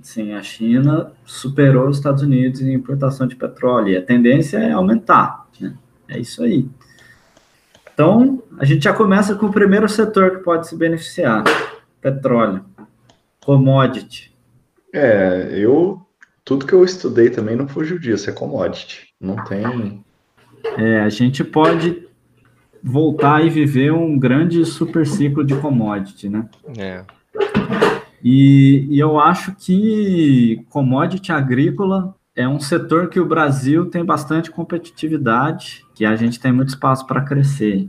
Assim, 0.00 0.32
a 0.32 0.42
China 0.42 1.12
superou 1.24 1.88
os 1.88 1.98
Estados 1.98 2.22
Unidos 2.22 2.60
em 2.60 2.72
importação 2.72 3.26
de 3.26 3.36
petróleo 3.36 3.90
e 3.90 3.96
a 3.96 4.02
tendência 4.02 4.58
é 4.58 4.72
aumentar. 4.72 5.46
né? 5.60 5.74
É 6.08 6.18
isso 6.18 6.42
aí. 6.42 6.68
Então, 7.92 8.42
a 8.58 8.64
gente 8.64 8.84
já 8.84 8.92
começa 8.92 9.36
com 9.36 9.46
o 9.46 9.52
primeiro 9.52 9.88
setor 9.88 10.32
que 10.32 10.38
pode 10.38 10.66
se 10.66 10.76
beneficiar 10.76 11.44
petróleo, 12.00 12.64
commodity. 13.44 14.34
É, 14.92 15.50
eu. 15.52 16.00
Tudo 16.44 16.66
que 16.66 16.74
eu 16.74 16.84
estudei 16.84 17.30
também 17.30 17.56
não 17.56 17.66
fugiu 17.66 17.98
disso, 17.98 18.28
é 18.28 18.32
commodity. 18.32 19.14
Não 19.18 19.36
tem. 19.44 20.04
É, 20.76 21.00
a 21.00 21.08
gente 21.08 21.42
pode 21.42 22.06
voltar 22.84 23.42
e 23.42 23.48
viver 23.48 23.90
um 23.94 24.18
grande 24.18 24.62
super 24.66 25.06
ciclo 25.06 25.42
de 25.42 25.56
commodity, 25.56 26.28
né? 26.28 26.46
É. 26.76 27.02
E, 28.22 28.86
e 28.90 29.00
eu 29.00 29.18
acho 29.18 29.54
que 29.54 30.62
commodity 30.68 31.32
agrícola 31.32 32.14
é 32.36 32.46
um 32.46 32.60
setor 32.60 33.08
que 33.08 33.18
o 33.18 33.24
Brasil 33.24 33.86
tem 33.86 34.04
bastante 34.04 34.50
competitividade, 34.50 35.84
que 35.94 36.04
a 36.04 36.14
gente 36.14 36.38
tem 36.38 36.52
muito 36.52 36.68
espaço 36.68 37.06
para 37.06 37.22
crescer. 37.22 37.88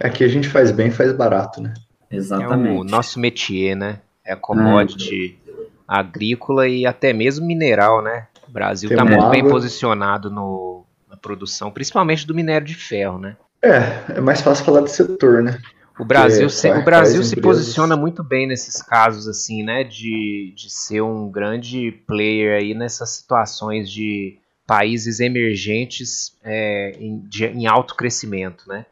É 0.00 0.08
que 0.08 0.24
a 0.24 0.28
gente 0.28 0.48
faz 0.48 0.70
bem 0.70 0.90
faz 0.90 1.12
barato, 1.12 1.60
né? 1.60 1.74
É 2.10 2.16
Exatamente. 2.16 2.80
o 2.80 2.84
nosso 2.84 3.20
métier, 3.20 3.76
né? 3.76 4.00
É 4.24 4.34
commodity 4.34 5.38
agrícola 5.86 6.66
e 6.66 6.86
até 6.86 7.12
mesmo 7.12 7.46
mineral, 7.46 8.02
né? 8.02 8.28
O 8.48 8.50
Brasil 8.50 8.88
está 8.88 9.04
muito 9.04 9.28
bem 9.28 9.40
água. 9.40 9.52
posicionado 9.52 10.30
no, 10.30 10.84
na 11.08 11.16
produção, 11.16 11.70
principalmente 11.70 12.26
do 12.26 12.34
minério 12.34 12.66
de 12.66 12.74
ferro, 12.74 13.18
né? 13.18 13.36
É, 13.64 14.18
é 14.18 14.20
mais 14.20 14.40
fácil 14.40 14.64
falar 14.64 14.82
de 14.82 14.90
setor, 14.90 15.42
né? 15.42 15.58
O 15.98 16.04
Brasil, 16.04 16.46
É, 16.46 16.48
se, 16.50 16.68
o 16.70 16.82
Brasil 16.82 17.22
se 17.22 17.36
empresas? 17.36 17.36
posiciona 17.36 17.96
muito 17.96 18.22
bem 18.24 18.46
nesses 18.46 18.82
casos, 18.82 19.28
assim, 19.28 19.62
né? 19.62 19.84
De, 19.84 20.52
de 20.56 20.70
ser 20.70 21.00
um 21.02 21.30
grande 21.30 21.92
player 22.06 22.60
aí 22.60 22.74
nessas 22.74 23.10
situações 23.10 23.90
de 23.90 24.38
países 24.66 25.20
emergentes 25.20 26.36
é, 26.42 26.92
em, 26.98 27.20
de- 27.28 27.46
em 27.46 27.66
alto 27.66 27.94
crescimento, 27.94 28.68
né? 28.68 28.86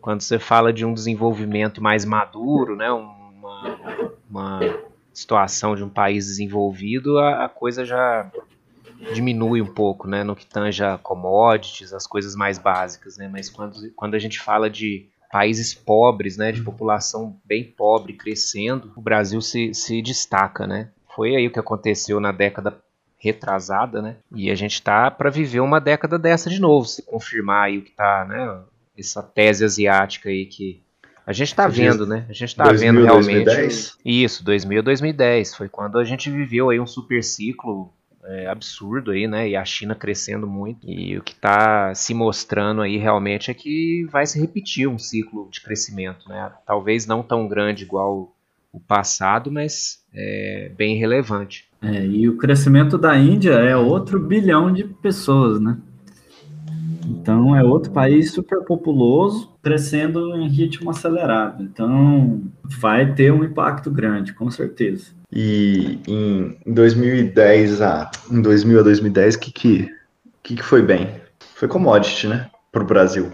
Quando 0.00 0.22
você 0.22 0.38
fala 0.38 0.72
de 0.72 0.84
um 0.84 0.94
desenvolvimento 0.94 1.82
mais 1.82 2.04
maduro, 2.04 2.76
né? 2.76 2.90
Uma, 2.90 3.78
uma 4.30 4.60
situação 5.12 5.76
de 5.76 5.84
um 5.84 5.88
país 5.88 6.26
desenvolvido, 6.26 7.18
a, 7.18 7.44
a 7.46 7.48
coisa 7.48 7.84
já 7.84 8.30
diminui 9.12 9.60
um 9.60 9.66
pouco, 9.66 10.08
né? 10.08 10.24
No 10.24 10.36
que 10.36 10.46
tange 10.46 10.82
a 10.84 10.98
commodities, 10.98 11.92
as 11.92 12.06
coisas 12.06 12.34
mais 12.34 12.58
básicas, 12.58 13.16
né? 13.16 13.28
Mas 13.28 13.50
quando, 13.50 13.90
quando 13.94 14.14
a 14.14 14.18
gente 14.18 14.40
fala 14.40 14.70
de 14.70 15.08
países 15.30 15.74
pobres, 15.74 16.36
né, 16.36 16.52
de 16.52 16.62
população 16.62 17.40
bem 17.44 17.64
pobre 17.64 18.12
crescendo, 18.12 18.92
o 18.94 19.00
Brasil 19.00 19.40
se, 19.40 19.74
se 19.74 20.00
destaca, 20.00 20.64
né? 20.66 20.90
Foi 21.14 21.34
aí 21.34 21.46
o 21.46 21.50
que 21.50 21.58
aconteceu 21.58 22.20
na 22.20 22.30
década 22.30 22.78
retrasada, 23.18 24.00
né? 24.00 24.16
E 24.32 24.50
a 24.50 24.54
gente 24.54 24.80
tá 24.82 25.10
para 25.10 25.30
viver 25.30 25.60
uma 25.60 25.80
década 25.80 26.18
dessa 26.18 26.48
de 26.48 26.60
novo, 26.60 26.86
se 26.86 27.02
confirmar 27.02 27.64
aí 27.64 27.78
o 27.78 27.82
que 27.82 27.90
tá, 27.90 28.24
né? 28.28 28.62
Essa 28.96 29.22
tese 29.22 29.64
asiática 29.64 30.28
aí 30.28 30.46
que 30.46 30.84
a 31.26 31.32
gente 31.32 31.54
tá 31.54 31.66
diz 31.66 31.78
vendo, 31.78 32.06
né? 32.06 32.26
A 32.28 32.32
gente 32.32 32.54
tá 32.54 32.64
2000, 32.64 32.92
vendo 32.92 33.04
realmente. 33.04 33.44
2010? 33.44 33.98
Isso, 34.04 34.44
2000 34.44 34.82
2010 34.82 35.54
foi 35.54 35.68
quando 35.68 35.98
a 35.98 36.04
gente 36.04 36.30
viveu 36.30 36.68
aí 36.68 36.78
um 36.78 36.86
super 36.86 37.24
ciclo 37.24 37.92
é, 38.26 38.46
absurdo 38.46 39.10
aí, 39.10 39.26
né? 39.26 39.48
E 39.48 39.56
a 39.56 39.64
China 39.64 39.94
crescendo 39.94 40.46
muito. 40.46 40.78
E 40.88 41.16
o 41.16 41.22
que 41.22 41.32
está 41.32 41.94
se 41.94 42.14
mostrando 42.14 42.82
aí 42.82 42.96
realmente 42.96 43.50
é 43.50 43.54
que 43.54 44.06
vai 44.10 44.26
se 44.26 44.40
repetir 44.40 44.88
um 44.88 44.98
ciclo 44.98 45.48
de 45.50 45.60
crescimento, 45.60 46.28
né? 46.28 46.52
Talvez 46.66 47.06
não 47.06 47.22
tão 47.22 47.46
grande 47.46 47.84
igual 47.84 48.34
o 48.72 48.80
passado, 48.80 49.52
mas 49.52 50.04
é 50.12 50.72
bem 50.76 50.96
relevante. 50.96 51.68
É, 51.80 52.04
e 52.04 52.28
o 52.28 52.36
crescimento 52.36 52.98
da 52.98 53.16
Índia 53.16 53.52
é 53.52 53.76
outro 53.76 54.18
bilhão 54.18 54.72
de 54.72 54.84
pessoas, 54.84 55.60
né? 55.60 55.76
Então 57.06 57.54
é 57.54 57.62
outro 57.62 57.92
país 57.92 58.32
super 58.32 58.62
populoso, 58.62 59.52
crescendo 59.62 60.36
em 60.36 60.48
ritmo 60.48 60.90
acelerado. 60.90 61.62
Então 61.62 62.42
vai 62.80 63.14
ter 63.14 63.32
um 63.32 63.44
impacto 63.44 63.90
grande, 63.90 64.32
com 64.32 64.50
certeza. 64.50 65.06
E 65.32 65.98
em 66.06 66.56
2010 66.66 67.80
a 67.80 68.10
em 68.30 68.40
2000 68.40 68.80
a 68.80 68.82
2010, 68.82 69.34
o 69.34 69.40
que 69.40 69.52
que, 69.52 69.94
que 70.42 70.56
que 70.56 70.62
foi 70.62 70.82
bem? 70.82 71.08
Foi 71.54 71.68
commodity, 71.68 72.28
né? 72.28 72.50
Pro 72.72 72.84
Brasil. 72.84 73.32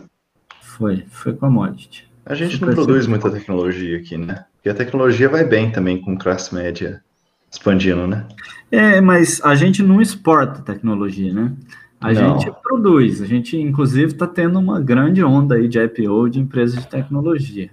Foi, 0.60 1.04
foi 1.08 1.34
commodity. 1.34 2.08
A 2.24 2.34
gente 2.34 2.54
Super 2.54 2.66
não 2.66 2.74
produz 2.74 3.06
muita 3.06 3.30
tecnologia 3.30 3.98
aqui, 3.98 4.16
né? 4.16 4.44
E 4.64 4.68
a 4.68 4.74
tecnologia 4.74 5.28
vai 5.28 5.44
bem 5.44 5.70
também 5.70 6.00
com 6.00 6.16
classe 6.16 6.54
média 6.54 7.02
expandindo, 7.50 8.06
né? 8.06 8.26
É, 8.70 9.00
mas 9.00 9.40
a 9.42 9.54
gente 9.54 9.82
não 9.82 10.00
exporta 10.00 10.62
tecnologia, 10.62 11.32
né? 11.32 11.52
A 12.00 12.12
Não. 12.12 12.38
gente 12.38 12.50
produz. 12.62 13.20
A 13.20 13.26
gente, 13.26 13.56
inclusive, 13.58 14.12
está 14.12 14.26
tendo 14.26 14.58
uma 14.58 14.80
grande 14.80 15.22
onda 15.22 15.56
aí 15.56 15.68
de 15.68 15.78
IPO 15.78 16.30
de 16.30 16.40
empresas 16.40 16.80
de 16.82 16.88
tecnologia. 16.88 17.70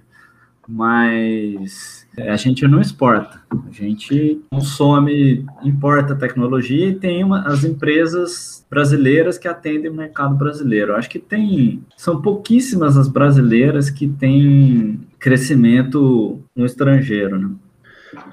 Mas 0.70 2.06
é, 2.16 2.30
a 2.30 2.36
gente 2.36 2.66
não 2.68 2.78
exporta. 2.80 3.40
A 3.50 3.70
gente 3.72 4.40
consome, 4.50 5.46
importa 5.62 6.14
tecnologia 6.14 6.88
e 6.90 6.94
tem 6.94 7.24
uma- 7.24 7.40
as 7.48 7.64
empresas 7.64 8.66
brasileiras 8.70 9.38
que 9.38 9.48
atendem 9.48 9.90
o 9.90 9.94
mercado 9.94 10.34
brasileiro. 10.34 10.94
Acho 10.94 11.08
que 11.08 11.18
tem. 11.18 11.82
São 11.96 12.20
pouquíssimas 12.20 12.98
as 12.98 13.08
brasileiras 13.08 13.88
que 13.88 14.06
têm 14.06 15.00
crescimento 15.18 16.38
no 16.54 16.66
estrangeiro, 16.66 17.38
né? 17.38 17.50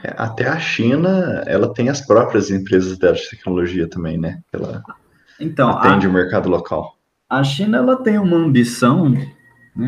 É, 0.03 0.13
Até 0.17 0.47
a 0.47 0.59
China, 0.59 1.41
ela 1.47 1.73
tem 1.73 1.87
as 1.89 2.01
próprias 2.05 2.51
empresas 2.51 2.97
de 2.97 3.29
tecnologia 3.29 3.87
também, 3.87 4.17
né? 4.17 4.39
Ela 4.51 4.83
Então, 5.39 5.69
a- 5.69 5.79
atende 5.79 6.07
o 6.07 6.11
mercado 6.13 6.49
local. 6.49 6.95
A 7.29 7.43
China 7.43 7.77
ela 7.77 7.95
tem 7.97 8.17
uma 8.19 8.37
ambição, 8.37 9.09
né? 9.09 9.31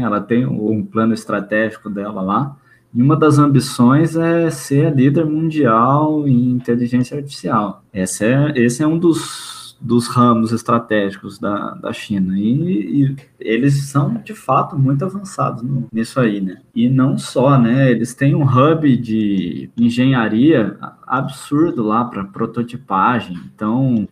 ela 0.02 0.20
tem 0.20 0.46
um 0.46 0.84
plano 0.84 1.14
estratégico 1.14 1.90
dela 1.90 2.22
lá, 2.22 2.58
e 2.94 3.02
uma 3.02 3.16
das 3.16 3.38
ambições 3.38 4.16
é 4.16 4.50
ser 4.50 4.88
a 4.88 4.90
líder 4.90 5.26
mundial 5.26 6.28
em 6.28 6.50
inteligência 6.52 7.18
artificial. 7.18 7.84
Esse 7.94 8.26
é, 8.26 8.54
esse 8.56 8.82
é 8.82 8.88
um 8.88 8.98
dos, 8.98 9.78
dos 9.80 10.08
ramos 10.08 10.52
estratégicos 10.52 11.38
da, 11.38 11.76
da 11.76 11.94
China, 11.94 12.38
e, 12.40 13.04
e 13.04 13.16
eles 13.40 13.86
são, 13.90 14.16
de 14.16 14.34
fato, 14.34 14.78
muito 14.78 15.06
avançados 15.06 15.62
no- 15.62 15.88
nisso 15.94 16.20
aí, 16.20 16.42
né? 16.42 16.58
E 16.74 16.90
não 16.90 17.18
só, 17.18 17.60
né? 17.60 17.92
Eles 17.92 18.16
têm 18.16 18.34
um 18.34 18.44
hub 18.44 18.98
de 18.98 19.70
engenharia 19.78 20.76
absurdo 21.06 21.84
lá 21.84 22.04
para 22.06 22.24
prototipagem, 22.24 23.38
então 23.54 24.08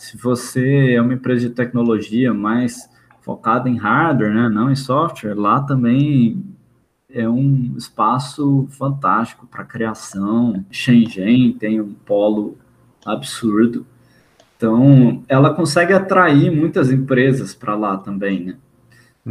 se 0.00 0.16
você 0.16 0.94
é 0.94 1.02
uma 1.02 1.12
empresa 1.12 1.46
de 1.46 1.54
tecnologia 1.54 2.32
mais 2.32 2.88
focada 3.20 3.68
em 3.68 3.76
hardware, 3.76 4.32
né, 4.32 4.48
não 4.48 4.70
em 4.70 4.74
software, 4.74 5.34
lá 5.34 5.60
também 5.60 6.42
é 7.10 7.28
um 7.28 7.74
espaço 7.76 8.66
fantástico 8.70 9.46
para 9.46 9.62
criação. 9.62 10.64
Shenzhen 10.70 11.52
tem 11.52 11.82
um 11.82 11.92
polo 11.92 12.56
absurdo. 13.04 13.84
Então, 14.56 15.22
ela 15.28 15.52
consegue 15.52 15.92
atrair 15.92 16.50
muitas 16.50 16.90
empresas 16.90 17.54
para 17.54 17.74
lá 17.74 17.98
também, 17.98 18.42
né? 18.46 18.56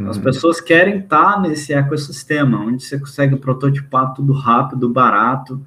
As 0.08 0.18
Uhum. 0.18 0.24
pessoas 0.24 0.62
querem 0.62 1.00
estar 1.00 1.42
nesse 1.42 1.74
ecossistema, 1.74 2.60
onde 2.60 2.84
você 2.84 3.00
consegue 3.00 3.36
prototipar 3.38 4.14
tudo 4.14 4.34
rápido, 4.34 4.88
barato, 4.88 5.60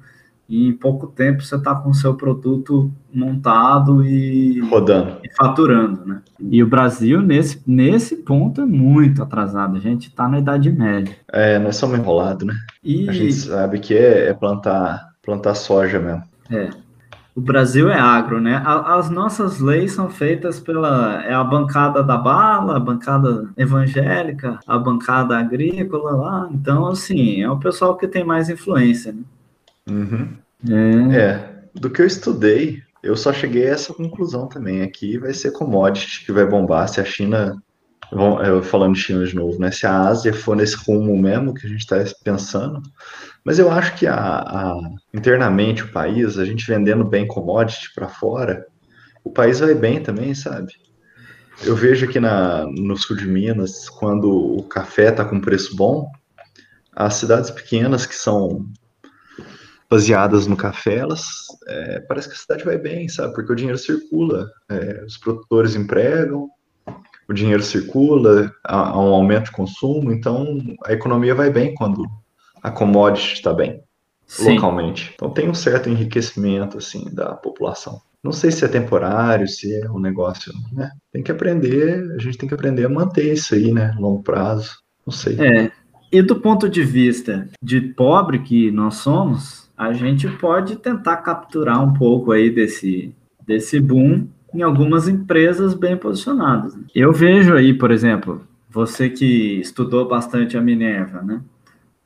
e 0.47 0.67
em 0.67 0.73
pouco 0.73 1.07
tempo 1.07 1.41
você 1.41 1.55
está 1.55 1.73
com 1.73 1.89
o 1.89 1.93
seu 1.93 2.15
produto 2.15 2.91
montado 3.13 4.03
e, 4.03 4.59
Rodando. 4.61 5.17
e 5.23 5.33
faturando, 5.35 6.05
né? 6.05 6.21
E 6.39 6.61
o 6.61 6.67
Brasil, 6.67 7.21
nesse, 7.21 7.61
nesse 7.65 8.17
ponto, 8.17 8.61
é 8.61 8.65
muito 8.65 9.23
atrasado. 9.23 9.77
A 9.77 9.79
gente 9.79 10.09
está 10.09 10.27
na 10.27 10.39
Idade 10.39 10.69
Média. 10.71 11.15
É, 11.31 11.57
nós 11.59 11.77
somos 11.77 11.97
enrolados, 11.97 12.45
né? 12.45 12.53
E, 12.83 13.07
A 13.09 13.13
gente 13.13 13.33
sabe 13.33 13.79
que 13.79 13.93
é, 13.95 14.29
é 14.29 14.33
plantar, 14.33 15.13
plantar 15.23 15.55
soja 15.55 15.99
mesmo. 15.99 16.23
o 17.35 17.41
Brasil 17.41 17.89
é 17.89 17.97
agro, 17.99 18.39
né? 18.39 18.61
As 18.65 19.09
nossas 19.09 19.59
leis 19.59 19.93
são 19.93 20.09
feitas 20.09 20.59
pela 20.59 21.23
é 21.23 21.33
a 21.33 21.43
bancada 21.43 22.03
da 22.03 22.17
bala, 22.17 22.77
a 22.77 22.79
bancada 22.79 23.49
evangélica, 23.57 24.59
a 24.67 24.77
bancada 24.77 25.37
agrícola 25.37 26.11
lá. 26.11 26.49
Então, 26.51 26.85
assim, 26.87 27.41
é 27.41 27.49
o 27.49 27.57
pessoal 27.57 27.95
que 27.97 28.07
tem 28.07 28.23
mais 28.23 28.49
influência, 28.49 29.11
né? 29.13 29.21
Uhum. 29.89 30.37
É. 30.69 31.17
é. 31.17 31.53
Do 31.73 31.89
que 31.89 32.01
eu 32.01 32.05
estudei, 32.05 32.81
eu 33.01 33.15
só 33.15 33.33
cheguei 33.33 33.67
a 33.67 33.71
essa 33.71 33.93
conclusão 33.93 34.47
também. 34.47 34.81
Aqui 34.81 35.17
vai 35.17 35.33
ser 35.33 35.51
commodity 35.51 36.25
que 36.25 36.31
vai 36.31 36.45
bombar. 36.45 36.87
Se 36.87 37.01
a 37.01 37.05
China 37.05 37.61
falando 38.63 38.93
de 38.93 39.01
China 39.01 39.25
de 39.25 39.35
novo, 39.35 39.59
né? 39.59 39.71
Se 39.71 39.85
a 39.85 40.01
Ásia 40.01 40.33
for 40.33 40.55
nesse 40.55 40.75
rumo 40.75 41.17
mesmo 41.17 41.53
que 41.53 41.65
a 41.65 41.69
gente 41.69 41.81
está 41.81 42.03
pensando, 42.23 42.81
mas 43.43 43.59
eu 43.59 43.71
acho 43.71 43.95
que 43.95 44.05
a, 44.05 44.15
a, 44.15 44.79
internamente 45.13 45.83
o 45.83 45.91
país, 45.91 46.37
a 46.37 46.45
gente 46.45 46.67
vendendo 46.67 47.03
bem 47.03 47.27
commodity 47.27 47.93
para 47.93 48.07
fora, 48.07 48.65
o 49.23 49.31
país 49.31 49.59
vai 49.59 49.73
bem 49.73 50.01
também, 50.01 50.33
sabe? 50.35 50.73
Eu 51.63 51.75
vejo 51.75 52.05
aqui 52.05 52.19
na, 52.19 52.65
no 52.65 52.97
sul 52.97 53.15
de 53.15 53.27
Minas, 53.27 53.89
quando 53.89 54.29
o 54.29 54.63
café 54.63 55.09
está 55.09 55.23
com 55.23 55.39
preço 55.39 55.75
bom, 55.75 56.09
as 56.95 57.15
cidades 57.15 57.49
pequenas 57.51 58.05
que 58.05 58.15
são 58.15 58.65
baseadas 59.93 60.47
no 60.47 60.57
café, 60.57 60.95
elas 60.95 61.23
é, 61.67 61.99
parece 61.99 62.27
que 62.27 62.33
a 62.33 62.37
cidade 62.37 62.65
vai 62.65 62.79
bem, 62.79 63.07
sabe? 63.07 63.31
Porque 63.35 63.53
o 63.53 63.55
dinheiro 63.55 63.77
circula, 63.77 64.49
é, 64.67 65.03
os 65.05 65.17
produtores 65.17 65.75
empregam, 65.75 66.49
o 67.29 67.33
dinheiro 67.33 67.61
circula, 67.61 68.51
há, 68.63 68.89
há, 68.89 68.99
um 68.99 69.13
aumento 69.13 69.45
de 69.45 69.51
consumo, 69.51 70.11
então 70.11 70.59
a 70.83 70.93
economia 70.93 71.35
vai 71.35 71.51
bem 71.51 71.75
quando 71.75 72.07
a 72.63 72.71
commodity 72.71 73.35
está 73.35 73.53
bem 73.53 73.83
Sim. 74.25 74.55
localmente. 74.55 75.11
Então 75.13 75.29
tem 75.29 75.47
um 75.47 75.53
certo 75.53 75.89
enriquecimento 75.89 76.79
assim 76.79 77.05
da 77.13 77.35
população. 77.35 78.01
Não 78.23 78.31
sei 78.31 78.49
se 78.51 78.65
é 78.65 78.67
temporário, 78.67 79.47
se 79.47 79.79
é 79.79 79.91
um 79.91 79.99
negócio, 79.99 80.51
né? 80.71 80.89
Tem 81.11 81.21
que 81.21 81.31
aprender, 81.31 82.03
a 82.15 82.17
gente 82.17 82.37
tem 82.39 82.49
que 82.49 82.55
aprender 82.55 82.85
a 82.85 82.89
manter 82.89 83.31
isso 83.31 83.53
aí, 83.53 83.71
né? 83.71 83.93
Longo 83.99 84.23
prazo. 84.23 84.71
Não 85.05 85.13
sei. 85.13 85.39
É. 85.39 85.71
E 86.11 86.21
do 86.21 86.39
ponto 86.39 86.67
de 86.67 86.83
vista 86.83 87.47
de 87.61 87.81
pobre 87.81 88.39
que 88.39 88.71
nós 88.71 88.95
somos, 88.95 89.62
a 89.77 89.93
gente 89.93 90.27
pode 90.27 90.75
tentar 90.77 91.17
capturar 91.17 91.83
um 91.83 91.93
pouco 91.93 92.31
aí 92.31 92.49
desse, 92.49 93.13
desse 93.45 93.79
boom 93.79 94.27
em 94.53 94.61
algumas 94.61 95.07
empresas 95.07 95.73
bem 95.73 95.97
posicionadas. 95.97 96.77
Eu 96.93 97.11
vejo 97.11 97.55
aí, 97.55 97.73
por 97.73 97.91
exemplo, 97.91 98.41
você 98.69 99.09
que 99.09 99.59
estudou 99.59 100.07
bastante 100.07 100.57
a 100.57 100.61
Minerva, 100.61 101.21
né? 101.21 101.41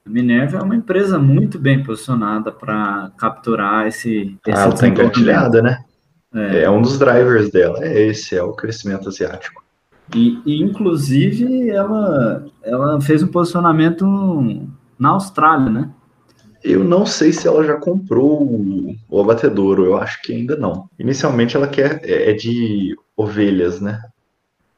A 0.05 0.09
Minerva 0.09 0.57
é 0.57 0.61
uma 0.61 0.75
empresa 0.75 1.19
muito 1.19 1.59
bem 1.59 1.83
posicionada 1.83 2.51
para 2.51 3.11
capturar 3.17 3.87
esse, 3.87 4.37
esse 4.45 4.57
ah, 4.57 4.63
ela 4.63 4.73
está 4.73 4.87
engatilhada, 4.87 5.61
né? 5.61 5.83
É. 6.33 6.63
é. 6.63 6.69
um 6.69 6.81
dos 6.81 6.97
drivers 6.97 7.51
dela, 7.51 7.79
é 7.81 8.07
esse, 8.07 8.35
é 8.35 8.43
o 8.43 8.53
crescimento 8.53 9.09
asiático. 9.09 9.61
E, 10.15 10.41
e, 10.45 10.61
inclusive 10.61 11.69
ela, 11.69 12.45
ela 12.63 13.01
fez 13.01 13.21
um 13.21 13.27
posicionamento 13.27 14.05
na 14.97 15.09
Austrália, 15.09 15.69
né? 15.69 15.89
Eu 16.67 16.83
não 16.83 17.05
sei 17.05 17.31
se 17.31 17.47
ela 17.47 17.63
já 17.63 17.75
comprou 17.75 18.43
o, 18.43 19.21
abatedouro, 19.21 19.85
eu 19.85 19.97
acho 19.97 20.21
que 20.21 20.33
ainda 20.33 20.55
não. 20.55 20.89
Inicialmente 20.99 21.55
ela 21.55 21.67
quer 21.67 22.01
é, 22.03 22.31
é 22.31 22.33
de 22.33 22.95
ovelhas, 23.15 23.79
né? 23.79 24.01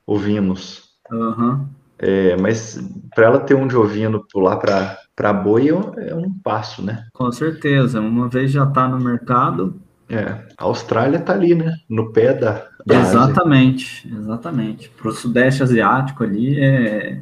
Ovinos. 0.06 0.90
Uhum. 1.12 1.66
É, 1.98 2.38
mas 2.38 2.80
para 3.14 3.26
ela 3.26 3.40
ter 3.40 3.56
um 3.56 3.68
de 3.68 3.76
ovino 3.76 4.26
pular 4.32 4.58
para 4.58 4.98
para 5.20 5.34
boi 5.34 5.68
é, 5.68 6.10
é 6.12 6.16
um 6.16 6.32
passo, 6.32 6.82
né? 6.82 7.06
Com 7.12 7.30
certeza. 7.30 8.00
Uma 8.00 8.30
vez 8.30 8.52
já 8.52 8.64
está 8.64 8.88
no 8.88 8.98
mercado. 8.98 9.76
É, 10.08 10.24
a 10.58 10.64
Austrália 10.64 11.18
está 11.18 11.34
ali, 11.34 11.54
né? 11.54 11.76
No 11.90 12.14
pé 12.14 12.34
da. 12.34 12.66
da 12.86 13.02
exatamente, 13.02 14.08
Ásia. 14.08 14.18
exatamente. 14.18 14.90
Para 14.90 15.10
o 15.10 15.12
Sudeste 15.12 15.62
Asiático 15.62 16.24
ali, 16.24 16.58
é... 16.58 17.20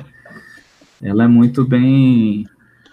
ela 1.01 1.23
é 1.23 1.27
muito 1.27 1.65
bem 1.65 2.45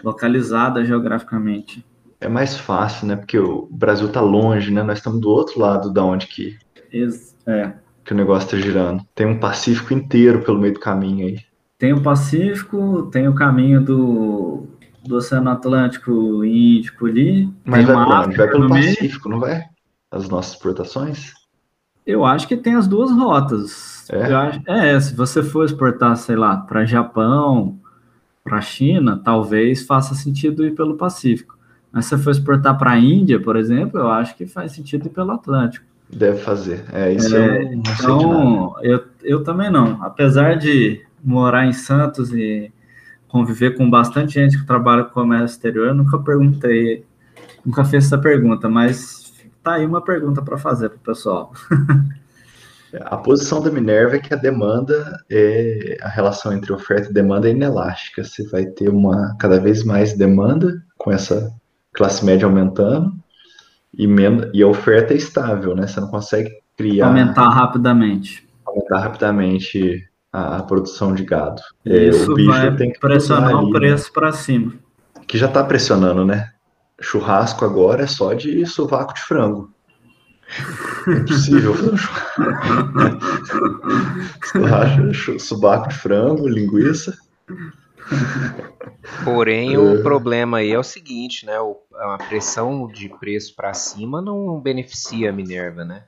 localizada 0.05 0.85
geograficamente. 0.85 1.83
É 2.21 2.29
mais 2.29 2.55
fácil, 2.55 3.07
né? 3.07 3.15
Porque 3.15 3.39
o 3.39 3.67
Brasil 3.71 4.07
tá 4.11 4.21
longe, 4.21 4.71
né? 4.71 4.83
Nós 4.83 4.99
estamos 4.99 5.19
do 5.19 5.29
outro 5.29 5.59
lado 5.59 5.91
da 5.91 6.03
onde 6.03 6.27
que, 6.27 6.55
é. 7.47 7.73
que 8.03 8.13
o 8.13 8.15
negócio 8.15 8.51
tá 8.51 8.57
girando. 8.57 9.03
Tem 9.15 9.25
um 9.25 9.39
Pacífico 9.39 9.93
inteiro 9.93 10.43
pelo 10.43 10.59
meio 10.59 10.75
do 10.75 10.79
caminho 10.79 11.25
aí. 11.25 11.39
Tem 11.77 11.91
o 11.91 12.01
Pacífico, 12.01 13.09
tem 13.11 13.27
o 13.27 13.33
caminho 13.33 13.81
do, 13.83 14.67
do 15.03 15.15
Oceano 15.15 15.49
Atlântico 15.49 16.45
e 16.45 16.77
Índico 16.77 17.07
ali. 17.07 17.49
Mas 17.65 17.85
vai, 17.85 18.27
vai 18.31 18.47
pelo 18.47 18.69
Pacífico, 18.69 19.27
não 19.27 19.39
vai? 19.39 19.63
As 20.11 20.29
nossas 20.29 20.53
exportações? 20.53 21.33
Eu 22.05 22.23
acho 22.23 22.47
que 22.47 22.55
tem 22.55 22.75
as 22.75 22.87
duas 22.87 23.11
rotas. 23.11 24.07
É, 24.11 24.31
acho, 24.31 24.61
é 24.67 24.99
se 24.99 25.15
você 25.15 25.41
for 25.41 25.65
exportar, 25.65 26.15
sei 26.15 26.35
lá, 26.35 26.57
para 26.57 26.85
Japão, 26.85 27.79
para 28.45 28.59
a 28.59 28.61
China, 28.61 29.19
talvez 29.21 29.81
faça 29.81 30.13
sentido 30.13 30.63
ir 30.63 30.75
pelo 30.75 30.95
Pacífico. 30.95 31.57
Mas 31.91 32.05
se 32.05 32.15
for 32.19 32.29
exportar 32.29 32.77
para 32.77 32.91
a 32.91 32.99
Índia, 32.99 33.41
por 33.41 33.55
exemplo, 33.55 33.99
eu 33.99 34.07
acho 34.07 34.37
que 34.37 34.45
faz 34.45 34.71
sentido 34.73 35.07
ir 35.07 35.09
pelo 35.09 35.31
Atlântico. 35.31 35.83
Deve 36.07 36.37
fazer. 36.37 36.85
É, 36.93 37.11
isso 37.11 37.35
é, 37.35 37.63
eu 37.63 37.73
então, 37.73 38.75
eu, 38.83 39.03
eu 39.23 39.43
também 39.43 39.71
não. 39.71 40.03
Apesar 40.03 40.55
de 40.57 41.01
morar 41.23 41.65
em 41.65 41.73
Santos 41.73 42.31
e 42.31 42.71
conviver 43.27 43.75
com 43.75 43.89
bastante 43.89 44.35
gente 44.35 44.59
que 44.59 44.67
trabalha 44.67 45.03
com 45.05 45.09
comércio 45.09 45.55
exterior, 45.55 45.87
eu 45.87 45.95
nunca 45.95 46.19
perguntei, 46.19 47.03
nunca 47.65 47.83
fiz 47.83 48.05
essa 48.05 48.17
pergunta, 48.17 48.69
mas 48.69 49.33
tá 49.63 49.73
aí 49.73 49.85
uma 49.85 50.01
pergunta 50.01 50.43
para 50.43 50.57
fazer 50.57 50.89
para 50.89 50.97
o 50.97 51.01
pessoal. 51.01 51.51
A 53.01 53.17
posição 53.17 53.61
da 53.61 53.71
Minerva 53.71 54.15
é 54.15 54.19
que 54.19 54.33
a 54.33 54.37
demanda 54.37 55.17
é 55.29 55.97
a 56.01 56.07
relação 56.07 56.53
entre 56.53 56.71
oferta 56.71 57.09
e 57.09 57.13
demanda 57.13 57.47
é 57.47 57.51
inelástica. 57.51 58.23
Você 58.23 58.47
vai 58.49 58.65
ter 58.65 58.89
uma 58.89 59.35
cada 59.39 59.59
vez 59.59 59.83
mais 59.83 60.13
demanda 60.13 60.73
com 60.97 61.11
essa 61.11 61.51
classe 61.93 62.25
média 62.25 62.45
aumentando 62.45 63.11
e, 63.97 64.07
e 64.53 64.63
a 64.63 64.67
oferta 64.67 65.13
é 65.13 65.17
estável, 65.17 65.75
né? 65.75 65.87
Você 65.87 65.99
não 65.99 66.09
consegue 66.09 66.51
criar 66.77 67.07
aumentar 67.07 67.49
rapidamente. 67.49 68.47
Aumentar 68.65 68.99
rapidamente 68.99 70.03
a, 70.31 70.57
a 70.57 70.63
produção 70.63 71.13
de 71.13 71.23
gado. 71.23 71.61
É, 71.85 72.09
Isso 72.09 72.31
o 72.31 72.35
bicho 72.35 72.49
vai 72.49 72.75
tem 72.75 72.91
que 72.91 72.99
pressionar 72.99 73.55
o 73.55 73.71
né? 73.71 73.79
preço 73.79 74.11
para 74.11 74.31
cima. 74.31 74.73
Que 75.27 75.37
já 75.37 75.47
está 75.47 75.63
pressionando, 75.63 76.25
né? 76.25 76.51
Churrasco 77.01 77.65
agora 77.65 78.03
é 78.03 78.07
só 78.07 78.33
de 78.33 78.65
sovaco 78.65 79.13
de 79.13 79.21
frango. 79.21 79.73
É 81.07 81.19
possível 81.21 81.73
subaco 85.39 85.89
de 85.89 85.95
frango, 85.95 86.47
linguiça. 86.47 87.17
Porém, 89.23 89.73
é. 89.73 89.79
o 89.79 90.01
problema 90.03 90.57
aí 90.57 90.71
é 90.71 90.79
o 90.79 90.83
seguinte, 90.83 91.45
né? 91.45 91.59
O, 91.59 91.77
a 91.93 92.17
pressão 92.17 92.87
de 92.87 93.09
preço 93.09 93.55
para 93.55 93.73
cima 93.73 94.21
não 94.21 94.59
beneficia 94.59 95.29
a 95.29 95.33
Minerva, 95.33 95.83
né? 95.83 96.03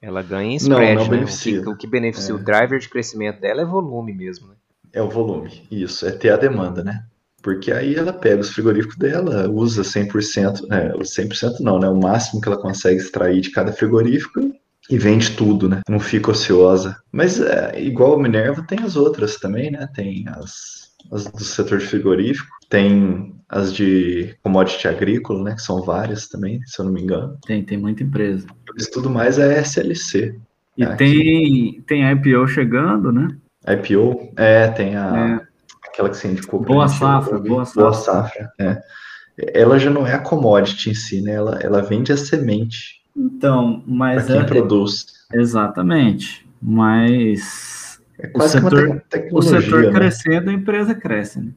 Ela 0.00 0.22
ganha 0.22 0.52
em 0.52 0.56
spread, 0.56 0.94
não, 0.94 1.04
não 1.04 1.10
né? 1.10 1.18
Beneficia. 1.18 1.60
O 1.60 1.64
que, 1.64 1.70
o 1.70 1.76
que 1.76 1.86
beneficia 1.86 2.32
é. 2.32 2.36
o 2.36 2.42
driver 2.42 2.78
de 2.78 2.88
crescimento 2.88 3.40
dela 3.40 3.62
é 3.62 3.64
volume 3.64 4.12
mesmo, 4.12 4.48
né? 4.48 4.54
É 4.92 5.02
o 5.02 5.08
volume, 5.08 5.66
isso, 5.70 6.06
é 6.06 6.10
ter 6.10 6.30
a 6.30 6.36
demanda, 6.36 6.82
né? 6.82 7.04
Porque 7.46 7.70
aí 7.70 7.94
ela 7.94 8.12
pega 8.12 8.40
os 8.40 8.50
frigoríficos 8.50 8.96
dela, 8.96 9.48
usa 9.48 9.82
100%, 9.82 10.66
né, 10.66 10.92
100% 10.98 11.60
não, 11.60 11.78
né, 11.78 11.88
o 11.88 11.96
máximo 11.96 12.40
que 12.40 12.48
ela 12.48 12.60
consegue 12.60 12.96
extrair 12.96 13.40
de 13.40 13.52
cada 13.52 13.72
frigorífico 13.72 14.52
e 14.90 14.98
vende 14.98 15.30
tudo, 15.36 15.68
né? 15.68 15.80
Não 15.88 16.00
fica 16.00 16.32
ociosa. 16.32 16.96
Mas 17.12 17.40
é, 17.40 17.80
igual 17.80 18.14
a 18.14 18.18
Minerva 18.20 18.64
tem 18.66 18.80
as 18.80 18.96
outras 18.96 19.36
também, 19.36 19.70
né? 19.70 19.88
Tem 19.94 20.24
as, 20.26 20.90
as 21.12 21.30
do 21.30 21.44
setor 21.44 21.78
de 21.78 21.86
frigorífico, 21.86 22.50
tem 22.68 23.32
as 23.48 23.72
de 23.72 24.34
commodity 24.42 24.88
agrícola, 24.88 25.44
né? 25.44 25.54
Que 25.54 25.62
são 25.62 25.82
várias 25.82 26.26
também, 26.26 26.60
se 26.66 26.80
eu 26.80 26.84
não 26.84 26.92
me 26.92 27.02
engano. 27.02 27.38
Tem, 27.46 27.64
tem 27.64 27.78
muita 27.78 28.02
empresa. 28.02 28.44
Isso 28.76 28.90
tudo 28.90 29.08
mais 29.08 29.38
é 29.38 29.60
SLC. 29.60 30.34
E 30.76 30.86
tem, 30.96 31.80
tem 31.86 32.10
IPO 32.10 32.48
chegando, 32.48 33.12
né? 33.12 33.36
IPO, 33.68 34.32
é, 34.36 34.66
tem 34.66 34.96
a. 34.96 35.40
É 35.42 35.55
aquela 35.96 36.10
que 36.10 36.16
você 36.18 36.28
indicou. 36.28 36.60
Boa 36.60 36.86
safra, 36.86 37.38
boa 37.38 37.64
safra. 37.64 37.82
Boa 37.82 37.94
safra, 37.94 38.52
é. 38.60 38.82
Ela 39.54 39.78
já 39.78 39.90
não 39.90 40.06
é 40.06 40.14
a 40.14 40.18
commodity 40.18 40.90
em 40.90 40.94
si, 40.94 41.20
né? 41.22 41.32
Ela, 41.32 41.58
ela 41.60 41.82
vende 41.82 42.12
a 42.12 42.16
semente. 42.16 43.02
Então, 43.16 43.82
mas 43.86 44.26
quem 44.26 44.38
é, 44.38 44.44
produz. 44.44 45.06
Exatamente. 45.32 46.46
Mas 46.60 48.00
é 48.18 48.26
quase 48.28 48.58
o 48.58 48.60
setor, 48.62 49.02
te 49.08 49.28
o 49.32 49.42
setor 49.42 49.82
né? 49.84 49.92
crescendo, 49.92 50.50
a 50.50 50.52
empresa 50.52 50.94
cresce. 50.94 51.40
Né? 51.40 51.52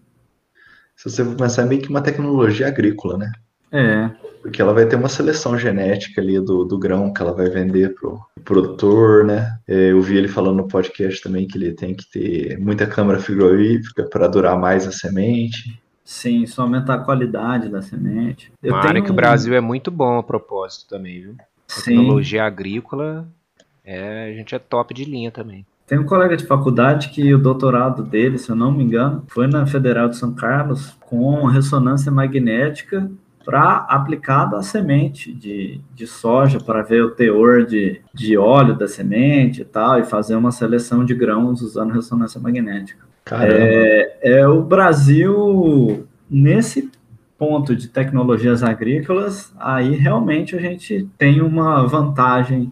Se 0.95 1.09
você 1.09 1.23
pensar, 1.23 1.63
é 1.63 1.65
meio 1.65 1.81
que 1.81 1.89
uma 1.89 2.01
tecnologia 2.01 2.67
agrícola, 2.67 3.17
né? 3.17 3.31
É. 3.71 4.09
Porque 4.41 4.61
ela 4.61 4.73
vai 4.73 4.85
ter 4.85 4.95
uma 4.95 5.09
seleção 5.09 5.57
genética 5.57 6.21
ali 6.21 6.39
do, 6.39 6.63
do 6.63 6.77
grão 6.77 7.13
que 7.13 7.21
ela 7.21 7.33
vai 7.33 7.49
vender 7.49 7.93
pro, 7.93 8.19
pro 8.35 8.43
produtor, 8.43 9.25
né? 9.25 9.57
É, 9.67 9.91
eu 9.91 10.01
vi 10.01 10.17
ele 10.17 10.27
falando 10.27 10.57
no 10.57 10.67
podcast 10.67 11.21
também 11.21 11.47
que 11.47 11.57
ele 11.57 11.73
tem 11.73 11.93
que 11.93 12.09
ter 12.09 12.57
muita 12.57 12.87
câmara 12.87 13.19
frigorífica 13.19 14.07
para 14.09 14.27
durar 14.27 14.57
mais 14.57 14.87
a 14.87 14.91
semente. 14.91 15.79
Sim, 16.03 16.41
isso 16.43 16.61
aumenta 16.61 16.93
a 16.93 16.97
qualidade 16.97 17.69
da 17.69 17.81
semente. 17.81 18.51
Eu 18.63 18.73
Uma 18.73 18.81
tenho... 18.81 18.89
área 18.89 19.01
que 19.03 19.11
o 19.11 19.13
Brasil 19.13 19.53
é 19.53 19.61
muito 19.61 19.91
bom 19.91 20.17
a 20.17 20.23
propósito 20.23 20.87
também, 20.89 21.21
viu? 21.21 21.35
Tecnologia 21.85 22.41
Sim. 22.41 22.47
agrícola, 22.47 23.27
é, 23.85 24.31
a 24.31 24.33
gente 24.33 24.55
é 24.55 24.59
top 24.59 24.93
de 24.93 25.05
linha 25.05 25.29
também. 25.29 25.65
Tem 25.85 25.99
um 25.99 26.05
colega 26.05 26.37
de 26.37 26.45
faculdade 26.45 27.09
que 27.09 27.33
o 27.33 27.39
doutorado 27.39 28.03
dele, 28.03 28.37
se 28.37 28.49
eu 28.49 28.55
não 28.55 28.71
me 28.71 28.83
engano, 28.83 29.23
foi 29.27 29.47
na 29.47 29.65
Federal 29.65 30.07
de 30.07 30.17
São 30.17 30.33
Carlos 30.33 30.95
com 30.99 31.45
ressonância 31.45 32.11
magnética 32.11 33.09
para 33.49 33.77
aplicado 33.89 34.55
à 34.55 34.61
semente 34.61 35.33
de, 35.33 35.81
de 35.95 36.05
soja 36.05 36.59
para 36.59 36.83
ver 36.83 37.03
o 37.03 37.09
teor 37.09 37.65
de, 37.65 37.99
de 38.13 38.37
óleo 38.37 38.77
da 38.77 38.87
semente 38.87 39.63
e 39.63 39.65
tal, 39.65 39.99
e 39.99 40.03
fazer 40.03 40.35
uma 40.35 40.51
seleção 40.51 41.03
de 41.03 41.15
grãos 41.15 41.63
usando 41.63 41.91
ressonância 41.91 42.39
magnética. 42.39 43.03
É, 43.31 44.19
é 44.21 44.47
o 44.47 44.61
Brasil 44.61 46.05
nesse 46.29 46.91
ponto 47.39 47.75
de 47.75 47.87
tecnologias 47.87 48.61
agrícolas, 48.61 49.51
aí 49.57 49.95
realmente 49.95 50.55
a 50.55 50.59
gente 50.59 51.09
tem 51.17 51.41
uma 51.41 51.87
vantagem 51.87 52.71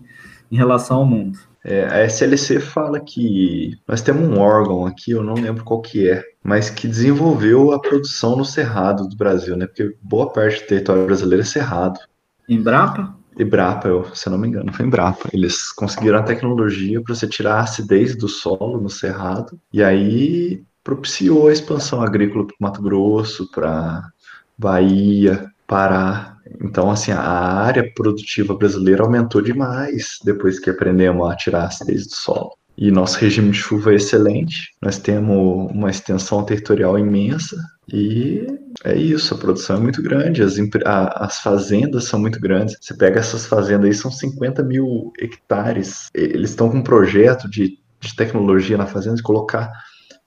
em 0.51 0.57
relação 0.57 0.97
ao 0.97 1.05
mundo. 1.07 1.39
É, 1.69 1.83
a 1.83 2.05
SLC 2.05 2.61
fala 2.61 2.97
que 2.97 3.77
nós 3.85 4.01
temos 4.01 4.25
um 4.25 4.39
órgão 4.39 4.85
aqui, 4.85 5.11
eu 5.11 5.21
não 5.21 5.33
lembro 5.33 5.65
qual 5.65 5.81
que 5.81 6.09
é, 6.09 6.23
mas 6.41 6.69
que 6.69 6.87
desenvolveu 6.87 7.73
a 7.73 7.81
produção 7.81 8.37
no 8.37 8.45
cerrado 8.45 9.05
do 9.05 9.17
Brasil, 9.17 9.57
né? 9.57 9.67
Porque 9.67 9.93
boa 10.01 10.31
parte 10.31 10.61
do 10.61 10.67
território 10.67 11.05
brasileiro 11.05 11.41
é 11.41 11.45
cerrado. 11.45 11.99
Embrapa? 12.47 13.13
Embrapa, 13.37 13.89
eu, 13.89 14.05
se 14.15 14.29
eu 14.29 14.31
não 14.31 14.39
me 14.39 14.47
engano, 14.47 14.71
foi 14.71 14.85
Embrapa. 14.85 15.27
Eles 15.33 15.69
conseguiram 15.73 16.19
a 16.19 16.23
tecnologia 16.23 17.01
para 17.01 17.13
você 17.13 17.27
tirar 17.27 17.55
a 17.55 17.63
acidez 17.63 18.15
do 18.15 18.29
solo 18.29 18.79
no 18.79 18.89
cerrado 18.89 19.59
e 19.73 19.83
aí 19.83 20.63
propiciou 20.81 21.49
a 21.49 21.51
expansão 21.51 22.01
agrícola 22.01 22.47
para 22.47 22.55
Mato 22.61 22.81
Grosso, 22.81 23.51
para 23.51 24.09
Bahia, 24.57 25.51
Pará. 25.67 26.36
Então, 26.61 26.89
assim, 26.91 27.11
a 27.11 27.19
área 27.19 27.91
produtiva 27.93 28.55
brasileira 28.55 29.03
aumentou 29.03 29.41
demais 29.41 30.19
depois 30.23 30.59
que 30.59 30.69
aprendemos 30.69 31.29
a 31.29 31.35
tirar 31.35 31.61
a 31.61 31.67
acidez 31.67 32.07
do 32.07 32.15
solo. 32.15 32.51
E 32.77 32.91
nosso 32.91 33.17
regime 33.17 33.49
de 33.49 33.57
chuva 33.57 33.91
é 33.91 33.95
excelente, 33.95 34.75
nós 34.79 34.99
temos 34.99 35.71
uma 35.71 35.89
extensão 35.89 36.43
territorial 36.43 36.99
imensa 36.99 37.57
e 37.91 38.45
é 38.83 38.95
isso, 38.95 39.33
a 39.33 39.37
produção 39.37 39.77
é 39.77 39.79
muito 39.79 39.99
grande, 40.03 40.43
as, 40.43 40.57
a, 40.85 41.25
as 41.25 41.39
fazendas 41.39 42.03
são 42.03 42.19
muito 42.19 42.39
grandes. 42.39 42.77
Você 42.79 42.93
pega 42.93 43.19
essas 43.19 43.47
fazendas 43.47 43.85
aí, 43.85 43.93
são 43.95 44.11
50 44.11 44.61
mil 44.61 45.11
hectares. 45.17 46.09
Eles 46.13 46.51
estão 46.51 46.69
com 46.69 46.77
um 46.77 46.83
projeto 46.83 47.49
de, 47.49 47.79
de 47.99 48.15
tecnologia 48.15 48.77
na 48.77 48.85
fazenda 48.85 49.15
de 49.15 49.23
colocar 49.23 49.71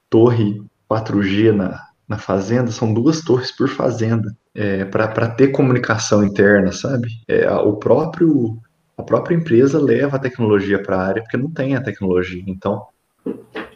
torre 0.09 0.61
4G 0.91 1.53
na, 1.53 1.81
na 2.09 2.19
fazenda, 2.19 2.73
são 2.73 2.93
duas 2.93 3.21
torres 3.21 3.57
por 3.57 3.69
fazenda 3.69 4.37
é, 4.55 4.85
para 4.85 5.29
ter 5.29 5.49
comunicação 5.49 6.25
interna, 6.25 6.73
sabe? 6.73 7.09
É, 7.29 7.51
o 7.51 7.77
próprio 7.77 8.59
a 8.97 9.03
própria 9.03 9.35
empresa 9.35 9.81
leva 9.81 10.17
a 10.17 10.21
tecnologia 10.21 10.83
para 10.83 10.97
a 10.97 11.07
área 11.07 11.23
porque 11.23 11.37
não 11.37 11.51
tem 11.51 11.75
a 11.75 11.83
tecnologia. 11.83 12.43
Então 12.47 12.83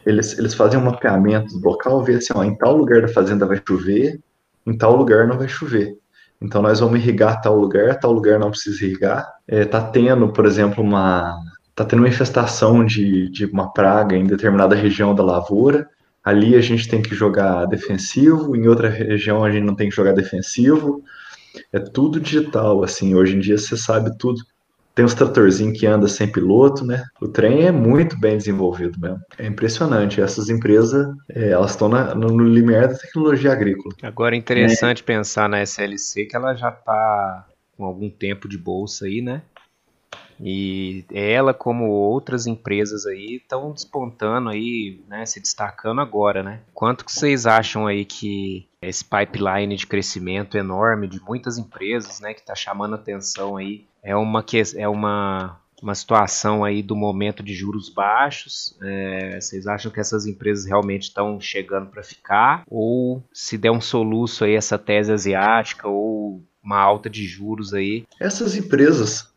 eles, 0.05 0.37
eles 0.37 0.53
fazem 0.53 0.79
um 0.79 0.83
mapeamento 0.83 1.59
do 1.59 1.67
local, 1.67 2.03
vê 2.03 2.15
assim, 2.15 2.31
ó, 2.35 2.43
em 2.43 2.55
tal 2.55 2.77
lugar 2.77 3.01
da 3.01 3.07
fazenda 3.07 3.45
vai 3.45 3.59
chover, 3.67 4.19
em 4.67 4.77
tal 4.77 4.95
lugar 4.95 5.27
não 5.27 5.37
vai 5.37 5.47
chover. 5.47 5.97
Então 6.39 6.61
nós 6.61 6.79
vamos 6.79 6.99
irrigar 6.99 7.41
tal 7.41 7.57
lugar, 7.57 7.99
tal 7.99 8.11
lugar 8.11 8.39
não 8.39 8.51
precisa 8.51 8.85
irrigar. 8.85 9.27
É, 9.47 9.65
tá 9.65 9.81
tendo, 9.81 10.31
por 10.31 10.45
exemplo, 10.45 10.83
uma 10.83 11.35
tá 11.73 11.83
tendo 11.83 11.99
uma 11.99 12.07
infestação 12.07 12.85
de, 12.85 13.29
de 13.31 13.45
uma 13.45 13.73
praga 13.73 14.15
em 14.15 14.25
determinada 14.25 14.75
região 14.75 15.13
da 15.13 15.23
lavoura 15.23 15.89
ali 16.25 16.55
a 16.55 16.61
gente 16.61 16.87
tem 16.87 17.03
que 17.03 17.13
jogar 17.13 17.65
defensivo, 17.67 18.55
em 18.55 18.67
outra 18.67 18.89
região 18.89 19.43
a 19.43 19.51
gente 19.51 19.63
não 19.63 19.75
tem 19.75 19.89
que 19.89 19.95
jogar 19.95 20.13
defensivo. 20.13 21.03
É 21.71 21.79
tudo 21.79 22.19
digital, 22.19 22.83
assim, 22.83 23.13
hoje 23.13 23.35
em 23.35 23.39
dia 23.39 23.59
você 23.59 23.77
sabe 23.77 24.17
tudo. 24.17 24.41
Tem 24.95 25.03
uns 25.03 25.13
tratorzinhos 25.13 25.77
que 25.77 25.85
anda 25.85 26.07
sem 26.07 26.25
piloto, 26.25 26.85
né? 26.85 27.03
O 27.21 27.27
trem 27.27 27.65
é 27.67 27.71
muito 27.71 28.17
bem 28.17 28.37
desenvolvido 28.37 28.97
mesmo. 28.97 29.19
É 29.37 29.45
impressionante. 29.45 30.21
Essas 30.21 30.49
empresas, 30.49 31.05
é, 31.29 31.49
elas 31.49 31.71
estão 31.71 31.89
no, 31.89 32.29
no 32.29 32.45
limiar 32.45 32.87
da 32.87 32.95
tecnologia 32.95 33.51
agrícola. 33.51 33.93
Agora 34.01 34.35
é 34.35 34.37
interessante 34.37 35.03
é. 35.03 35.05
pensar 35.05 35.49
na 35.49 35.61
SLC 35.61 36.25
que 36.25 36.35
ela 36.35 36.55
já 36.55 36.69
está 36.69 37.45
com 37.77 37.83
algum 37.83 38.09
tempo 38.09 38.47
de 38.47 38.57
bolsa 38.57 39.05
aí, 39.05 39.21
né? 39.21 39.41
E 40.39 41.05
ela, 41.11 41.53
como 41.53 41.89
outras 41.89 42.47
empresas 42.47 43.05
aí, 43.05 43.37
estão 43.41 43.71
despontando 43.71 44.49
aí, 44.49 45.01
né, 45.07 45.25
se 45.25 45.39
destacando 45.39 46.01
agora, 46.01 46.43
né? 46.43 46.61
Quanto 46.73 47.05
que 47.05 47.11
vocês 47.11 47.45
acham 47.45 47.87
aí 47.87 48.05
que 48.05 48.67
esse 48.81 49.03
pipeline 49.03 49.75
de 49.75 49.87
crescimento 49.87 50.57
enorme 50.57 51.07
de 51.07 51.21
muitas 51.21 51.57
empresas, 51.57 52.19
né, 52.19 52.33
que 52.33 52.41
está 52.41 52.55
chamando 52.55 52.95
atenção 52.95 53.57
aí, 53.57 53.85
é 54.03 54.15
uma 54.15 54.43
que 54.43 54.61
é 54.75 54.87
uma 54.87 55.59
uma 55.81 55.93
situação 55.93 56.63
aí 56.63 56.81
do 56.81 56.95
momento 56.95 57.43
de 57.43 57.53
juros 57.53 57.89
baixos. 57.89 58.75
É, 58.81 59.39
vocês 59.39 59.67
acham 59.67 59.91
que 59.91 59.99
essas 59.99 60.25
empresas 60.25 60.65
realmente 60.65 61.03
estão 61.03 61.39
chegando 61.39 61.89
para 61.91 62.01
ficar? 62.01 62.63
Ou 62.67 63.23
se 63.31 63.57
der 63.57 63.71
um 63.71 63.81
soluço 63.81 64.45
aí 64.45 64.55
essa 64.55 64.79
tese 64.79 65.11
asiática 65.11 65.87
ou 65.87 66.43
uma 66.63 66.79
alta 66.79 67.09
de 67.09 67.25
juros 67.25 67.73
aí? 67.73 68.05
Essas 68.19 68.55
empresas 68.55 69.31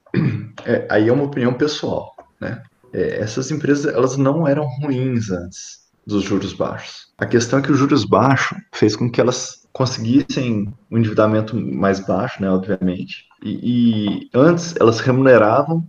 é, 0.64 0.86
aí 0.90 1.08
é 1.08 1.12
uma 1.12 1.24
opinião 1.24 1.54
pessoal, 1.54 2.14
né? 2.40 2.62
É, 2.92 3.20
essas 3.20 3.50
empresas 3.50 3.92
elas 3.92 4.16
não 4.16 4.46
eram 4.46 4.64
ruins 4.80 5.30
antes 5.30 5.88
dos 6.06 6.24
juros 6.24 6.54
baixos. 6.54 7.08
A 7.18 7.26
questão 7.26 7.58
é 7.58 7.62
que 7.62 7.70
o 7.70 7.74
juros 7.74 8.04
baixo 8.04 8.56
fez 8.72 8.96
com 8.96 9.10
que 9.10 9.20
elas 9.20 9.68
conseguissem 9.72 10.72
um 10.90 10.98
endividamento 10.98 11.54
mais 11.54 12.00
baixo, 12.00 12.40
né, 12.40 12.50
obviamente. 12.50 13.26
E, 13.42 14.22
e 14.22 14.30
antes 14.34 14.74
elas 14.80 15.00
remuneravam 15.00 15.86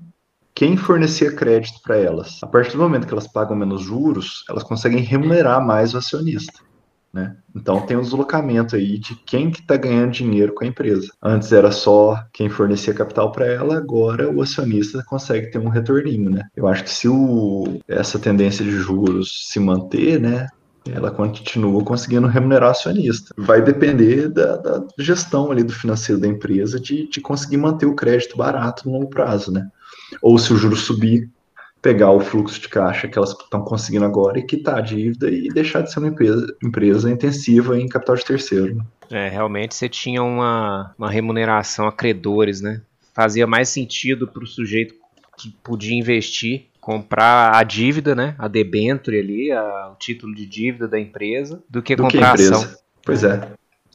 quem 0.53 0.75
fornecia 0.75 1.33
crédito 1.33 1.79
para 1.81 1.95
elas. 1.95 2.39
A 2.43 2.47
partir 2.47 2.73
do 2.73 2.83
momento 2.83 3.07
que 3.07 3.13
elas 3.13 3.31
pagam 3.31 3.55
menos 3.55 3.81
juros, 3.81 4.43
elas 4.49 4.61
conseguem 4.61 4.99
remunerar 4.99 5.65
mais 5.65 5.93
o 5.93 5.97
acionista. 5.97 6.59
Né? 7.11 7.35
Então 7.55 7.81
tem 7.81 7.97
um 7.97 8.01
deslocamento 8.01 8.75
aí 8.75 8.99
de 8.99 9.15
quem 9.15 9.49
que 9.49 9.61
está 9.61 9.75
ganhando 9.75 10.11
dinheiro 10.11 10.53
com 10.53 10.63
a 10.63 10.67
empresa. 10.67 11.11
Antes 11.21 11.51
era 11.51 11.71
só 11.71 12.23
quem 12.31 12.49
fornecia 12.49 12.93
capital 12.93 13.31
para 13.31 13.47
ela, 13.47 13.77
agora 13.77 14.29
o 14.29 14.41
acionista 14.41 15.03
consegue 15.07 15.47
ter 15.47 15.57
um 15.57 15.69
retorninho, 15.69 16.29
né? 16.29 16.43
Eu 16.55 16.67
acho 16.67 16.83
que 16.83 16.91
se 16.91 17.07
o, 17.07 17.79
essa 17.87 18.19
tendência 18.19 18.63
de 18.63 18.71
juros 18.71 19.47
se 19.47 19.59
manter, 19.59 20.19
né, 20.19 20.47
ela 20.87 21.11
continua 21.11 21.83
conseguindo 21.83 22.27
remunerar 22.27 22.69
o 22.69 22.71
acionista. 22.71 23.33
Vai 23.37 23.61
depender 23.61 24.29
da, 24.29 24.57
da, 24.57 24.85
gestão 24.97 25.51
ali 25.51 25.63
do 25.63 25.73
financeiro 25.73 26.21
da 26.21 26.27
empresa 26.27 26.79
de, 26.79 27.07
de 27.07 27.21
conseguir 27.21 27.57
manter 27.57 27.85
o 27.85 27.95
crédito 27.95 28.37
barato 28.37 28.87
no 28.87 28.93
longo 28.93 29.09
prazo, 29.09 29.51
né? 29.51 29.67
Ou 30.21 30.37
se 30.37 30.53
o 30.53 30.57
juro 30.57 30.75
subir, 30.75 31.29
pegar 31.81 32.11
o 32.11 32.19
fluxo 32.19 32.59
de 32.59 32.69
caixa 32.69 33.07
que 33.07 33.17
elas 33.17 33.31
estão 33.31 33.61
conseguindo 33.61 34.05
agora 34.05 34.39
e 34.39 34.43
quitar 34.43 34.79
a 34.79 34.81
dívida 34.81 35.29
e 35.29 35.47
deixar 35.49 35.81
de 35.81 35.91
ser 35.91 35.99
uma 35.99 36.09
empresa, 36.09 36.57
empresa 36.63 37.09
intensiva 37.09 37.79
em 37.79 37.87
capital 37.87 38.15
de 38.15 38.25
terceiro. 38.25 38.75
Né? 38.75 38.83
É, 39.09 39.29
realmente 39.29 39.75
você 39.75 39.87
tinha 39.87 40.21
uma, 40.21 40.93
uma 40.97 41.09
remuneração 41.09 41.87
a 41.87 41.91
credores, 41.91 42.61
né? 42.61 42.81
Fazia 43.13 43.47
mais 43.47 43.69
sentido 43.69 44.27
para 44.27 44.43
o 44.43 44.47
sujeito 44.47 44.93
que 45.37 45.51
podia 45.63 45.97
investir 45.97 46.69
comprar 46.79 47.55
a 47.55 47.63
dívida, 47.63 48.15
né? 48.15 48.35
A 48.37 48.47
debenture 48.47 49.19
ali, 49.19 49.51
a, 49.51 49.91
o 49.91 49.95
título 49.95 50.33
de 50.33 50.45
dívida 50.45 50.87
da 50.87 50.99
empresa, 50.99 51.61
do 51.69 51.81
que 51.81 51.95
do 51.95 52.03
comprar 52.03 52.35
que 52.35 52.43
a 52.43 52.45
ação. 52.45 52.67
Pois 53.05 53.23
é. 53.23 53.51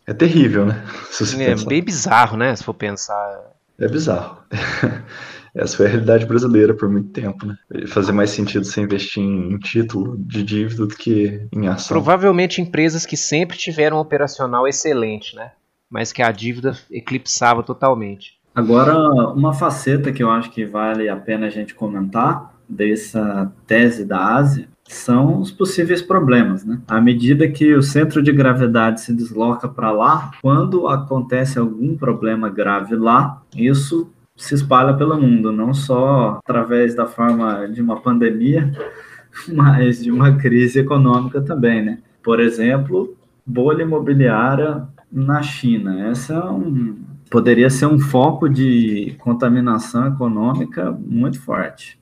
É 0.07 0.13
terrível, 0.13 0.67
né? 0.67 0.85
é 1.41 1.65
bem 1.65 1.83
bizarro, 1.83 2.37
né? 2.37 2.55
Se 2.55 2.63
for 2.63 2.75
pensar. 2.75 3.53
É 3.79 3.89
bizarro. 3.89 4.39
Essa 5.55 5.77
foi 5.77 5.87
a 5.87 5.89
realidade 5.91 6.27
brasileira 6.27 6.75
por 6.75 6.89
muito 6.89 7.11
tempo, 7.11 7.47
né? 7.47 7.57
Fazer 7.87 8.13
mais 8.13 8.31
sentido 8.31 8.65
você 8.65 8.81
investir 8.81 9.23
em 9.23 9.57
título 9.59 10.17
de 10.19 10.43
dívida 10.43 10.87
do 10.87 10.97
que 10.97 11.47
em 11.53 11.69
ação. 11.69 11.89
Provavelmente 11.89 12.61
empresas 12.61 13.07
que 13.07 13.17
sempre 13.17 13.57
tiveram 13.57 13.99
um 13.99 14.01
operacional 14.01 14.67
excelente, 14.67 15.37
né? 15.37 15.53
Mas 15.89 16.13
que 16.13 16.23
a 16.23 16.33
dívida 16.33 16.77
eclipsava 16.91 17.63
totalmente. 17.63 18.39
Agora, 18.53 18.97
uma 19.33 19.53
faceta 19.53 20.13
que 20.13 20.23
eu 20.23 20.31
acho 20.31 20.51
que 20.51 20.65
vale 20.65 21.09
a 21.09 21.17
pena 21.17 21.47
a 21.47 21.51
gente 21.51 21.75
comentar 21.75 22.53
dessa 22.69 23.53
tese 23.67 24.05
da 24.05 24.37
Ásia 24.37 24.69
são 24.87 25.41
os 25.41 25.51
possíveis 25.51 26.03
problemas, 26.03 26.65
né? 26.65 26.81
À 26.87 27.01
medida 27.01 27.49
que 27.49 27.75
o 27.75 27.83
centro 27.83 28.23
de 28.23 28.33
gravidade 28.33 29.01
se 29.01 29.15
desloca 29.15 29.69
para 29.69 29.91
lá, 29.91 30.31
quando 30.43 30.87
acontece 30.89 31.59
algum 31.59 31.97
problema 31.97 32.51
grave 32.51 32.95
lá, 32.95 33.43
isso 33.57 34.11
se 34.37 34.55
espalha 34.55 34.95
pelo 34.95 35.21
mundo, 35.21 35.53
não 35.53 35.73
só 35.73 36.39
através 36.43 36.95
da 36.95 37.07
forma 37.07 37.67
de 37.69 37.81
uma 37.81 38.01
pandemia, 38.01 38.73
mas 39.53 40.03
de 40.03 40.11
uma 40.11 40.37
crise 40.37 40.81
econômica 40.81 41.41
também, 41.41 41.85
né? 41.85 41.99
Por 42.23 42.41
exemplo, 42.41 43.17
bolha 43.47 43.83
imobiliária 43.83 44.87
na 45.13 45.43
China. 45.43 46.09
Essa 46.09 46.35
é 46.35 46.45
um, 46.45 46.97
poderia 47.31 47.71
ser 47.71 47.87
um 47.87 47.99
foco 47.99 48.49
de 48.49 49.15
contaminação 49.19 50.09
econômica 50.09 50.91
muito 50.91 51.41
forte. 51.41 51.99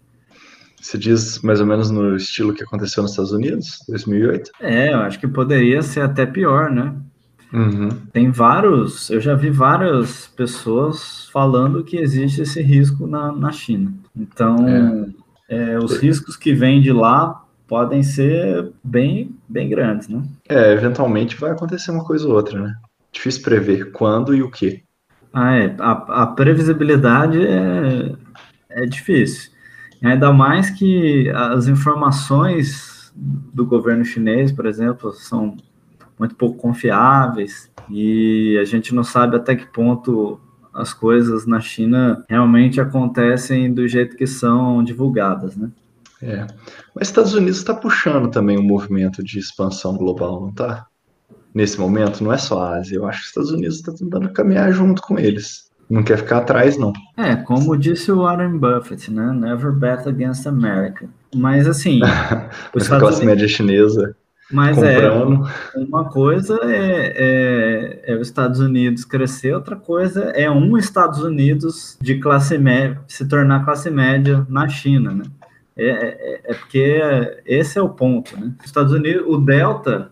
Você 0.80 0.98
diz 0.98 1.40
mais 1.42 1.60
ou 1.60 1.66
menos 1.66 1.90
no 1.90 2.16
estilo 2.16 2.52
que 2.52 2.64
aconteceu 2.64 3.02
nos 3.02 3.12
Estados 3.12 3.32
Unidos, 3.32 3.84
2008? 3.88 4.50
É, 4.60 4.92
eu 4.92 4.98
acho 4.98 5.20
que 5.20 5.28
poderia 5.28 5.80
ser 5.80 6.00
até 6.00 6.26
pior, 6.26 6.70
né? 6.70 6.94
Uhum. 7.52 7.90
Tem 8.12 8.30
vários, 8.30 9.10
eu 9.10 9.20
já 9.20 9.34
vi 9.34 9.50
várias 9.50 10.26
pessoas 10.28 11.28
falando 11.30 11.84
que 11.84 11.96
existe 11.96 12.42
esse 12.42 12.62
risco 12.62 13.06
na, 13.06 13.30
na 13.30 13.52
China. 13.52 13.92
Então, 14.16 14.66
é. 14.68 15.06
É, 15.48 15.78
os 15.78 15.98
riscos 15.98 16.34
que 16.34 16.54
vêm 16.54 16.80
de 16.80 16.92
lá 16.92 17.44
podem 17.68 18.02
ser 18.02 18.72
bem, 18.82 19.34
bem 19.48 19.68
grandes, 19.68 20.08
né? 20.08 20.22
É, 20.48 20.72
eventualmente 20.72 21.36
vai 21.36 21.50
acontecer 21.50 21.90
uma 21.90 22.04
coisa 22.04 22.26
ou 22.26 22.34
outra, 22.34 22.60
né? 22.60 22.74
Difícil 23.12 23.42
prever 23.42 23.92
quando 23.92 24.34
e 24.34 24.42
o 24.42 24.50
que. 24.50 24.82
Ah, 25.32 25.54
é. 25.54 25.74
A, 25.78 26.22
a 26.22 26.26
previsibilidade 26.26 27.38
é, 27.46 28.14
é 28.70 28.86
difícil. 28.86 29.50
Ainda 30.02 30.32
mais 30.32 30.70
que 30.70 31.30
as 31.30 31.68
informações 31.68 33.12
do 33.14 33.64
governo 33.66 34.04
chinês, 34.04 34.50
por 34.50 34.66
exemplo, 34.66 35.12
são 35.12 35.56
muito 36.22 36.36
pouco 36.36 36.56
confiáveis 36.56 37.68
e 37.90 38.56
a 38.60 38.64
gente 38.64 38.94
não 38.94 39.02
sabe 39.02 39.34
até 39.34 39.56
que 39.56 39.66
ponto 39.66 40.40
as 40.72 40.94
coisas 40.94 41.46
na 41.46 41.60
China 41.60 42.24
realmente 42.28 42.80
acontecem 42.80 43.74
do 43.74 43.88
jeito 43.88 44.16
que 44.16 44.26
são 44.26 44.84
divulgadas, 44.84 45.56
né? 45.56 45.68
É. 46.22 46.46
Mas 46.94 47.08
Estados 47.08 47.34
Unidos 47.34 47.58
está 47.58 47.74
puxando 47.74 48.30
também 48.30 48.56
um 48.56 48.62
movimento 48.62 49.20
de 49.24 49.40
expansão 49.40 49.96
global, 49.96 50.40
não 50.40 50.50
está? 50.50 50.86
Nesse 51.52 51.78
momento, 51.80 52.22
não 52.22 52.32
é 52.32 52.38
só 52.38 52.62
a 52.62 52.76
Ásia. 52.76 52.96
Eu 52.96 53.04
acho 53.04 53.18
que 53.18 53.24
os 53.24 53.28
Estados 53.30 53.50
Unidos 53.50 53.76
está 53.76 53.92
tentando 53.92 54.32
caminhar 54.32 54.72
junto 54.72 55.02
com 55.02 55.18
eles. 55.18 55.68
Não 55.90 56.04
quer 56.04 56.18
ficar 56.18 56.38
atrás, 56.38 56.78
não. 56.78 56.92
É, 57.16 57.34
como 57.34 57.76
disse 57.76 58.12
o 58.12 58.22
Warren 58.22 58.58
Buffett, 58.58 59.10
né? 59.10 59.32
Never 59.32 59.72
bet 59.72 60.08
against 60.08 60.46
America. 60.46 61.08
Mas 61.34 61.66
assim. 61.66 62.00
Os 62.72 62.90
a 62.90 63.00
classe 63.00 63.16
Unidos... 63.16 63.24
média 63.24 63.48
chinesa. 63.48 64.16
Mas 64.52 64.76
é, 64.82 65.08
comprando. 65.08 65.48
é, 65.74 65.78
uma 65.78 66.04
coisa 66.04 66.60
é, 66.64 67.12
é, 67.16 68.12
é, 68.12 68.14
os 68.16 68.28
Estados 68.28 68.60
Unidos 68.60 69.04
crescer, 69.04 69.54
outra 69.54 69.76
coisa 69.76 70.24
é 70.34 70.50
um 70.50 70.76
Estados 70.76 71.22
Unidos 71.22 71.96
de 72.00 72.18
classe 72.18 72.58
média 72.58 73.00
se 73.08 73.26
tornar 73.26 73.64
classe 73.64 73.90
média 73.90 74.46
na 74.48 74.68
China, 74.68 75.12
né? 75.12 75.24
É, 75.74 75.88
é, 75.88 76.40
é 76.44 76.54
porque 76.54 77.00
esse 77.46 77.78
é 77.78 77.82
o 77.82 77.88
ponto, 77.88 78.38
né? 78.38 78.52
Os 78.60 78.66
Estados 78.66 78.92
Unidos, 78.92 79.24
o 79.26 79.38
delta 79.38 80.10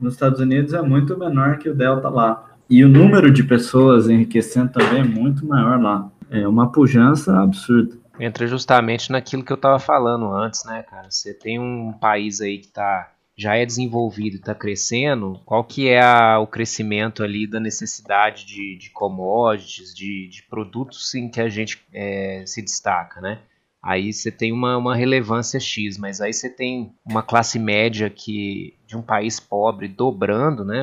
nos 0.00 0.14
Estados 0.14 0.40
Unidos 0.40 0.72
é 0.72 0.82
muito 0.82 1.16
menor 1.18 1.58
que 1.58 1.68
o 1.68 1.74
delta 1.74 2.08
lá. 2.08 2.50
E 2.68 2.82
o 2.84 2.88
número 2.88 3.30
de 3.30 3.42
pessoas 3.42 4.08
enriquecendo 4.08 4.72
também 4.72 5.00
é 5.00 5.04
muito 5.04 5.46
maior 5.46 5.80
lá. 5.80 6.10
É 6.30 6.48
uma 6.48 6.72
pujança 6.72 7.38
absurda. 7.38 7.96
Entra 8.18 8.46
justamente 8.46 9.10
naquilo 9.10 9.44
que 9.44 9.52
eu 9.52 9.56
estava 9.56 9.78
falando 9.78 10.32
antes, 10.32 10.64
né, 10.64 10.82
cara? 10.82 11.10
Você 11.10 11.34
tem 11.34 11.58
um 11.58 11.92
país 11.92 12.40
aí 12.40 12.58
que 12.58 12.68
tá, 12.68 13.10
já 13.36 13.56
é 13.56 13.66
desenvolvido 13.66 14.36
e 14.36 14.38
está 14.38 14.54
crescendo, 14.54 15.40
qual 15.44 15.64
que 15.64 15.88
é 15.88 16.00
a, 16.00 16.38
o 16.38 16.46
crescimento 16.46 17.22
ali 17.22 17.46
da 17.46 17.58
necessidade 17.58 18.46
de, 18.46 18.76
de 18.76 18.90
commodities, 18.90 19.94
de, 19.94 20.28
de, 20.28 20.42
produtos 20.44 21.14
em 21.14 21.28
que 21.28 21.40
a 21.40 21.48
gente 21.48 21.82
é, 21.92 22.44
se 22.46 22.62
destaca, 22.62 23.20
né? 23.20 23.40
aí 23.84 24.12
você 24.12 24.30
tem 24.30 24.50
uma, 24.50 24.78
uma 24.78 24.96
relevância 24.96 25.60
X, 25.60 25.98
mas 25.98 26.20
aí 26.20 26.32
você 26.32 26.48
tem 26.48 26.90
uma 27.04 27.22
classe 27.22 27.58
média 27.58 28.08
que 28.08 28.74
de 28.86 28.96
um 28.96 29.02
país 29.02 29.38
pobre 29.38 29.86
dobrando, 29.86 30.64
né, 30.64 30.82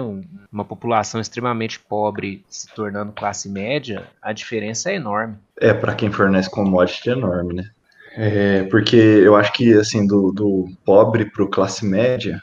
uma 0.52 0.64
população 0.64 1.20
extremamente 1.20 1.80
pobre 1.80 2.46
se 2.48 2.68
tornando 2.76 3.12
classe 3.12 3.50
média, 3.50 4.08
a 4.22 4.32
diferença 4.32 4.92
é 4.92 4.96
enorme. 4.96 5.36
É, 5.60 5.74
para 5.74 5.96
quem 5.96 6.12
fornece 6.12 6.50
commodity 6.50 7.10
é 7.10 7.14
enorme, 7.14 7.56
né? 7.56 7.72
É, 8.16 8.64
porque 8.64 8.96
eu 8.96 9.36
acho 9.36 9.54
que, 9.54 9.74
assim, 9.74 10.06
do, 10.06 10.32
do 10.32 10.66
pobre 10.84 11.26
para 11.26 11.44
o 11.44 11.50
classe 11.50 11.86
média, 11.86 12.42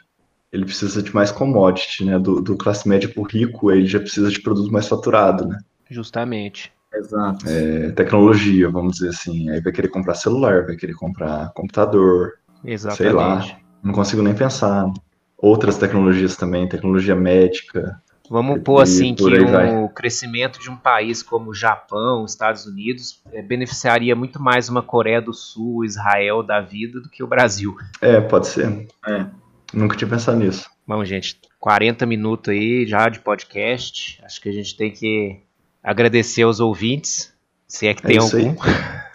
ele 0.52 0.64
precisa 0.64 1.02
de 1.02 1.14
mais 1.14 1.31
commodity, 1.31 2.04
né? 2.04 2.18
Do, 2.18 2.40
do 2.40 2.57
classe 2.57 2.88
média 2.88 3.09
para 3.09 3.20
o 3.20 3.26
rico, 3.26 3.70
ele 3.70 3.87
já 3.87 4.00
precisa 4.00 4.31
de 4.31 4.40
produto 4.40 4.72
mais 4.72 4.88
faturado, 4.88 5.46
né? 5.46 5.59
Justamente. 5.90 6.72
Exato. 6.94 7.46
É, 7.48 7.90
tecnologia, 7.90 8.70
vamos 8.70 8.94
dizer 8.94 9.11
assim. 9.11 9.50
Aí 9.50 9.61
vai 9.61 9.72
querer 9.72 9.88
comprar 9.88 10.14
celular, 10.14 10.64
vai 10.64 10.76
querer 10.76 10.94
comprar 10.94 11.52
computador. 11.52 12.35
Exatamente. 12.64 13.02
Sei 13.02 13.12
lá. 13.12 13.44
Não 13.83 13.92
consigo 13.92 14.22
nem 14.22 14.35
pensar. 14.35 14.90
Outras 15.37 15.76
tecnologias 15.76 16.37
também, 16.37 16.68
tecnologia 16.68 17.14
médica. 17.14 18.00
Vamos 18.31 18.61
pôr 18.62 18.83
assim 18.83 19.14
que 19.14 19.25
o 19.25 19.88
crescimento 19.88 20.61
de 20.61 20.71
um 20.71 20.77
país 20.77 21.23
como 21.23 21.51
o 21.51 21.55
Japão, 21.55 22.25
Estados 22.25 22.67
Unidos, 22.67 23.23
é, 23.33 23.41
beneficiaria 23.41 24.14
muito 24.14 24.41
mais 24.41 24.69
uma 24.69 24.83
Coreia 24.83 25.21
do 25.21 25.33
Sul, 25.33 25.85
Israel 25.85 26.43
da 26.43 26.61
vida 26.61 27.01
do 27.01 27.09
que 27.09 27.23
o 27.23 27.27
Brasil. 27.27 27.75
É, 28.01 28.21
pode 28.21 28.47
ser. 28.47 28.87
É. 29.07 29.27
Nunca 29.73 29.97
tinha 29.97 30.09
pensado 30.09 30.38
nisso. 30.38 30.69
Bom, 30.87 31.05
gente, 31.05 31.41
40 31.59 32.07
minutos 32.07 32.53
aí 32.53 32.87
já 32.87 33.09
de 33.09 33.21
podcast. 33.21 34.21
Acho 34.25 34.41
que 34.41 34.49
a 34.49 34.53
gente 34.53 34.77
tem 34.77 34.91
que 34.91 35.41
agradecer 35.83 36.43
aos 36.43 36.61
ouvintes, 36.61 37.33
se 37.67 37.87
é 37.87 37.95
que 37.95 38.05
é 38.05 38.09
tem 38.09 38.19
algum. 38.19 38.57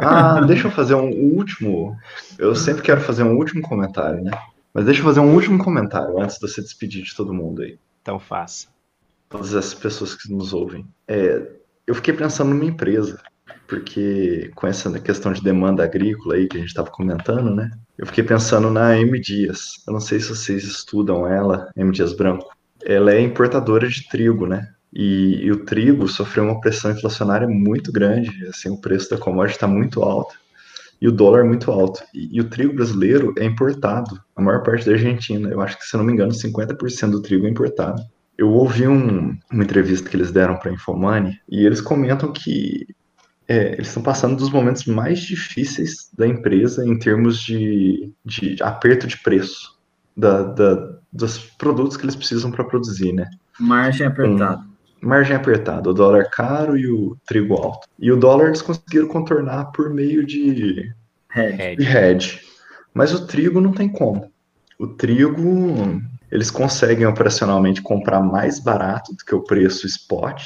Ah, 0.00 0.40
deixa 0.40 0.66
eu 0.66 0.70
fazer 0.72 0.96
um 0.96 1.10
último. 1.10 1.96
Eu 2.36 2.56
sempre 2.56 2.82
quero 2.82 3.00
fazer 3.00 3.22
um 3.22 3.36
último 3.36 3.62
comentário, 3.62 4.20
né? 4.20 4.32
Mas 4.74 4.84
deixa 4.84 4.98
eu 4.98 5.04
fazer 5.04 5.20
um 5.20 5.32
último 5.32 5.62
comentário 5.62 6.20
antes 6.20 6.40
de 6.40 6.40
você 6.40 6.60
despedir 6.60 7.04
de 7.04 7.14
todo 7.14 7.32
mundo 7.32 7.62
aí. 7.62 7.78
Então 8.02 8.18
faça. 8.18 8.68
Todas 9.28 9.54
essas 9.54 9.74
pessoas 9.74 10.14
que 10.14 10.32
nos 10.32 10.52
ouvem. 10.52 10.86
É, 11.06 11.46
eu 11.86 11.94
fiquei 11.94 12.14
pensando 12.14 12.50
numa 12.50 12.64
empresa, 12.64 13.20
porque 13.66 14.50
com 14.54 14.66
essa 14.66 14.90
questão 14.98 15.32
de 15.32 15.42
demanda 15.42 15.84
agrícola 15.84 16.34
aí 16.34 16.48
que 16.48 16.56
a 16.56 16.60
gente 16.60 16.70
estava 16.70 16.90
comentando, 16.90 17.54
né? 17.54 17.70
Eu 17.96 18.06
fiquei 18.06 18.24
pensando 18.24 18.70
na 18.70 18.98
M 18.98 19.20
Dias. 19.20 19.82
Eu 19.86 19.92
não 19.92 20.00
sei 20.00 20.18
se 20.20 20.28
vocês 20.28 20.64
estudam 20.64 21.26
ela, 21.26 21.70
M 21.76 21.92
Dias 21.92 22.12
Branco. 22.14 22.48
Ela 22.82 23.12
é 23.12 23.20
importadora 23.20 23.88
de 23.88 24.08
trigo, 24.08 24.46
né? 24.46 24.72
E, 24.92 25.44
e, 25.44 25.52
o 25.52 25.64
trigo 25.64 26.08
sofreu 26.08 26.42
uma 26.42 26.60
pressão 26.60 26.90
inflacionária 26.90 27.46
muito 27.46 27.92
grande, 27.92 28.44
assim, 28.48 28.70
o 28.70 28.80
preço 28.80 29.08
da 29.10 29.18
commodity 29.18 29.54
está 29.54 29.68
muito 29.68 30.02
alto 30.02 30.34
e 31.00 31.08
o 31.08 31.12
dólar 31.12 31.40
é 31.40 31.44
muito 31.44 31.70
alto. 31.70 32.02
E, 32.14 32.36
e, 32.36 32.40
o 32.40 32.48
trigo 32.48 32.74
brasileiro 32.74 33.32
é 33.38 33.44
importado, 33.44 34.20
a 34.36 34.42
maior 34.42 34.62
parte 34.62 34.86
da 34.86 34.92
Argentina. 34.92 35.48
Eu 35.48 35.60
acho 35.60 35.78
que, 35.78 35.86
se 35.86 35.96
não 35.96 36.04
me 36.04 36.12
engano, 36.12 36.32
50% 36.32 37.10
do 37.10 37.22
trigo 37.22 37.46
é 37.46 37.50
importado. 37.50 38.02
Eu 38.36 38.50
ouvi 38.50 38.86
um, 38.86 39.36
uma 39.50 39.64
entrevista 39.64 40.08
que 40.08 40.16
eles 40.16 40.30
deram 40.30 40.56
para 40.56 40.70
a 40.70 40.74
Infomani 40.74 41.38
e 41.48 41.64
eles 41.64 41.80
comentam 41.80 42.32
que 42.32 42.86
é, 43.48 43.72
eles 43.74 43.88
estão 43.88 44.02
passando 44.02 44.36
dos 44.36 44.50
momentos 44.50 44.86
mais 44.86 45.20
difíceis 45.20 46.10
da 46.16 46.26
empresa 46.26 46.86
em 46.86 46.98
termos 46.98 47.40
de, 47.40 48.12
de 48.24 48.56
aperto 48.62 49.06
de 49.06 49.18
preço 49.18 49.78
da, 50.16 50.42
da, 50.42 50.98
dos 51.12 51.38
produtos 51.38 51.96
que 51.96 52.04
eles 52.04 52.16
precisam 52.16 52.50
para 52.50 52.64
produzir, 52.64 53.12
né? 53.12 53.28
Margem 53.58 54.06
apertada 54.06 54.69
margem 55.00 55.36
apertada, 55.36 55.88
o 55.88 55.94
dólar 55.94 56.30
caro 56.30 56.76
e 56.76 56.86
o 56.86 57.16
trigo 57.26 57.54
alto. 57.54 57.88
E 57.98 58.10
o 58.12 58.16
dólar 58.16 58.48
eles 58.48 58.62
conseguiram 58.62 59.08
contornar 59.08 59.66
por 59.72 59.90
meio 59.90 60.24
de 60.24 60.92
hedge. 61.34 61.86
hedge. 61.86 62.40
Mas 62.92 63.12
o 63.14 63.26
trigo 63.26 63.60
não 63.60 63.72
tem 63.72 63.88
como. 63.88 64.30
O 64.78 64.86
trigo 64.86 66.00
eles 66.30 66.50
conseguem 66.50 67.06
operacionalmente 67.06 67.82
comprar 67.82 68.20
mais 68.20 68.60
barato 68.60 69.12
do 69.12 69.24
que 69.24 69.34
o 69.34 69.42
preço 69.42 69.86
spot, 69.86 70.42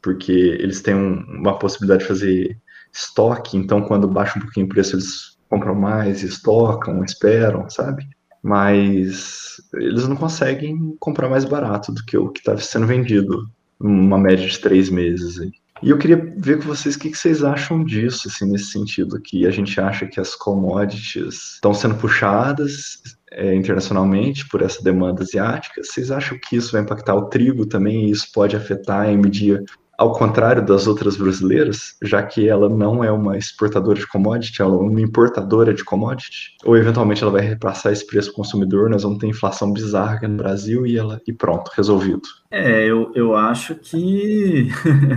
porque 0.00 0.32
eles 0.32 0.80
têm 0.80 0.94
um, 0.94 1.22
uma 1.28 1.58
possibilidade 1.58 2.02
de 2.02 2.08
fazer 2.08 2.58
estoque, 2.92 3.56
então 3.56 3.82
quando 3.82 4.08
baixa 4.08 4.38
um 4.38 4.42
pouquinho 4.42 4.66
o 4.66 4.68
preço 4.68 4.96
eles 4.96 5.38
compram 5.48 5.74
mais, 5.74 6.22
estocam, 6.22 7.04
esperam, 7.04 7.68
sabe? 7.68 8.08
Mas 8.42 9.60
eles 9.74 10.08
não 10.08 10.16
conseguem 10.16 10.96
comprar 10.98 11.28
mais 11.28 11.44
barato 11.44 11.92
do 11.92 12.02
que 12.04 12.16
o 12.16 12.30
que 12.30 12.40
está 12.40 12.56
sendo 12.56 12.86
vendido 12.86 13.46
uma 13.80 14.18
média 14.18 14.46
de 14.46 14.58
três 14.58 14.90
meses 14.90 15.40
aí. 15.40 15.50
E 15.82 15.88
eu 15.88 15.96
queria 15.96 16.32
ver 16.36 16.58
com 16.58 16.64
vocês 16.64 16.94
o 16.94 16.98
que, 16.98 17.14
vocês 17.14 17.42
acham 17.42 17.82
disso, 17.82 18.28
assim, 18.28 18.50
nesse 18.50 18.66
sentido, 18.66 19.20
que 19.20 19.46
a 19.46 19.50
gente 19.50 19.80
acha 19.80 20.06
que 20.06 20.20
as 20.20 20.34
commodities 20.34 21.54
estão 21.54 21.72
sendo 21.72 21.94
puxadas 21.94 23.00
é, 23.32 23.54
internacionalmente 23.54 24.46
por 24.48 24.60
essa 24.60 24.82
demanda 24.82 25.22
asiática. 25.22 25.82
Vocês 25.82 26.10
acham 26.10 26.38
que 26.38 26.56
isso 26.56 26.72
vai 26.72 26.82
impactar 26.82 27.14
o 27.14 27.30
trigo 27.30 27.64
também 27.64 28.04
e 28.04 28.10
isso 28.10 28.30
pode 28.32 28.54
afetar 28.54 29.08
a 29.08 29.16
media 29.16 29.64
ao 30.00 30.12
contrário 30.12 30.64
das 30.64 30.86
outras 30.86 31.14
brasileiras, 31.14 31.94
já 32.02 32.22
que 32.22 32.48
ela 32.48 32.70
não 32.70 33.04
é 33.04 33.12
uma 33.12 33.36
exportadora 33.36 33.98
de 33.98 34.06
commodity, 34.06 34.62
ela 34.62 34.74
é 34.74 34.78
uma 34.78 34.98
importadora 34.98 35.74
de 35.74 35.84
commodity, 35.84 36.56
ou 36.64 36.74
eventualmente 36.74 37.22
ela 37.22 37.30
vai 37.30 37.42
repassar 37.42 37.92
esse 37.92 38.06
preço 38.06 38.30
ao 38.30 38.34
consumidor, 38.34 38.88
nós 38.88 39.02
vamos 39.02 39.18
ter 39.18 39.26
inflação 39.26 39.70
bizarra 39.70 40.14
aqui 40.14 40.26
no 40.26 40.38
Brasil 40.38 40.86
e 40.86 40.96
ela 40.96 41.20
e 41.28 41.34
pronto, 41.34 41.70
resolvido. 41.76 42.22
É, 42.50 42.86
eu, 42.86 43.12
eu 43.14 43.36
acho 43.36 43.74
que 43.74 44.70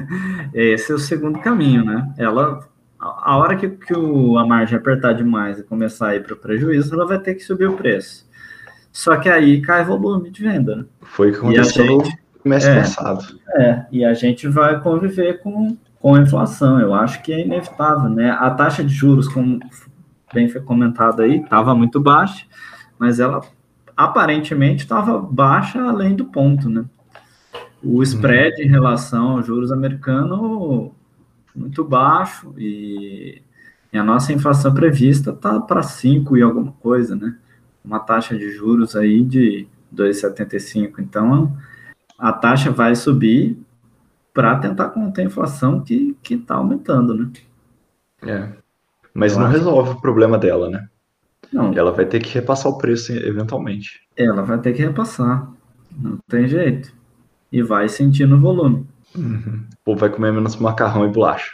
esse 0.54 0.92
é 0.92 0.96
o 0.96 1.00
segundo 1.00 1.40
caminho, 1.40 1.86
né? 1.86 2.14
Ela 2.18 2.60
a 3.00 3.38
hora 3.38 3.56
que, 3.56 3.70
que 3.70 3.94
o, 3.94 4.38
a 4.38 4.46
margem 4.46 4.78
apertar 4.78 5.14
demais 5.14 5.60
e 5.60 5.64
começar 5.64 6.10
a 6.10 6.16
ir 6.18 6.24
para 6.24 6.34
o 6.34 6.38
prejuízo, 6.38 6.94
ela 6.94 7.08
vai 7.08 7.20
ter 7.20 7.36
que 7.36 7.42
subir 7.42 7.70
o 7.70 7.78
preço. 7.78 8.26
Só 8.92 9.16
que 9.16 9.30
aí 9.30 9.62
cai 9.62 9.86
volume 9.86 10.30
de 10.30 10.44
venda, 10.44 10.76
né? 10.76 10.86
Foi 11.02 11.30
o 11.30 11.32
que 11.32 11.38
aconteceu 11.40 11.86
gente, 11.86 12.23
mês 12.50 12.66
é, 12.66 12.80
passado. 12.80 13.40
É, 13.56 13.86
e 13.92 14.04
a 14.04 14.14
gente 14.14 14.48
vai 14.48 14.80
conviver 14.80 15.42
com, 15.42 15.78
com 16.00 16.16
a 16.16 16.22
inflação. 16.22 16.80
Eu 16.80 16.94
acho 16.94 17.22
que 17.22 17.32
é 17.34 17.42
inevitável, 17.42 18.10
né? 18.10 18.32
A 18.32 18.50
taxa 18.52 18.84
de 18.84 18.94
juros, 18.94 19.28
como 19.28 19.60
bem 20.34 20.50
foi 20.50 20.62
comentado 20.62 21.22
aí, 21.22 21.38
estava 21.38 21.76
muito 21.76 22.00
baixa, 22.00 22.46
mas 22.98 23.20
ela 23.20 23.42
aparentemente 23.96 24.84
estava 24.84 25.20
baixa 25.20 25.82
além 25.82 26.16
do 26.16 26.26
ponto, 26.26 26.68
né? 26.68 26.86
o 27.84 28.02
spread 28.02 28.62
em 28.64 28.68
relação 28.68 29.32
aos 29.32 29.46
juros 29.46 29.72
americanos 29.72 30.92
muito 31.54 31.84
baixo 31.84 32.54
e, 32.58 33.42
e 33.92 33.98
a 33.98 34.04
nossa 34.04 34.32
inflação 34.32 34.74
prevista 34.74 35.32
está 35.32 35.60
para 35.60 35.84
5 35.84 36.38
e 36.38 36.42
alguma 36.42 36.72
coisa, 36.72 37.16
né? 37.16 37.36
Uma 37.84 38.00
taxa 38.00 38.38
de 38.38 38.50
juros 38.52 38.96
aí 38.96 39.22
de 39.22 39.68
2,75. 39.94 40.94
Então, 41.00 41.56
a 42.18 42.32
taxa 42.32 42.72
vai 42.72 42.96
subir 42.96 43.58
para 44.34 44.58
tentar 44.58 44.90
conter 44.90 45.22
a 45.22 45.26
inflação 45.26 45.82
que 45.82 46.16
está 46.30 46.56
aumentando, 46.56 47.14
né? 47.14 47.30
É. 48.24 48.50
Mas 49.14 49.34
Eu 49.34 49.40
não 49.40 49.48
acho. 49.48 49.58
resolve 49.58 49.92
o 49.92 50.02
problema 50.02 50.38
dela, 50.38 50.70
né? 50.70 50.88
Não. 51.52 51.72
Ela 51.74 51.92
vai 51.92 52.06
ter 52.06 52.20
que 52.20 52.34
repassar 52.34 52.72
o 52.72 52.78
preço 52.78 53.12
eventualmente. 53.12 54.02
Ela 54.18 54.42
vai 54.42 54.58
ter 54.58 54.74
que 54.74 54.82
repassar. 54.82 55.48
Não 55.96 56.18
tem 56.28 56.48
jeito. 56.48 56.92
E 57.52 57.62
vai 57.62 57.88
sentir 57.88 58.26
no 58.28 58.40
volume. 58.40 58.88
Uhum. 59.16 59.64
O 59.72 59.78
povo 59.86 60.00
vai 60.00 60.10
comer 60.10 60.34
menos 60.34 60.56
macarrão 60.56 61.06
e 61.06 61.12
bolacha. 61.12 61.52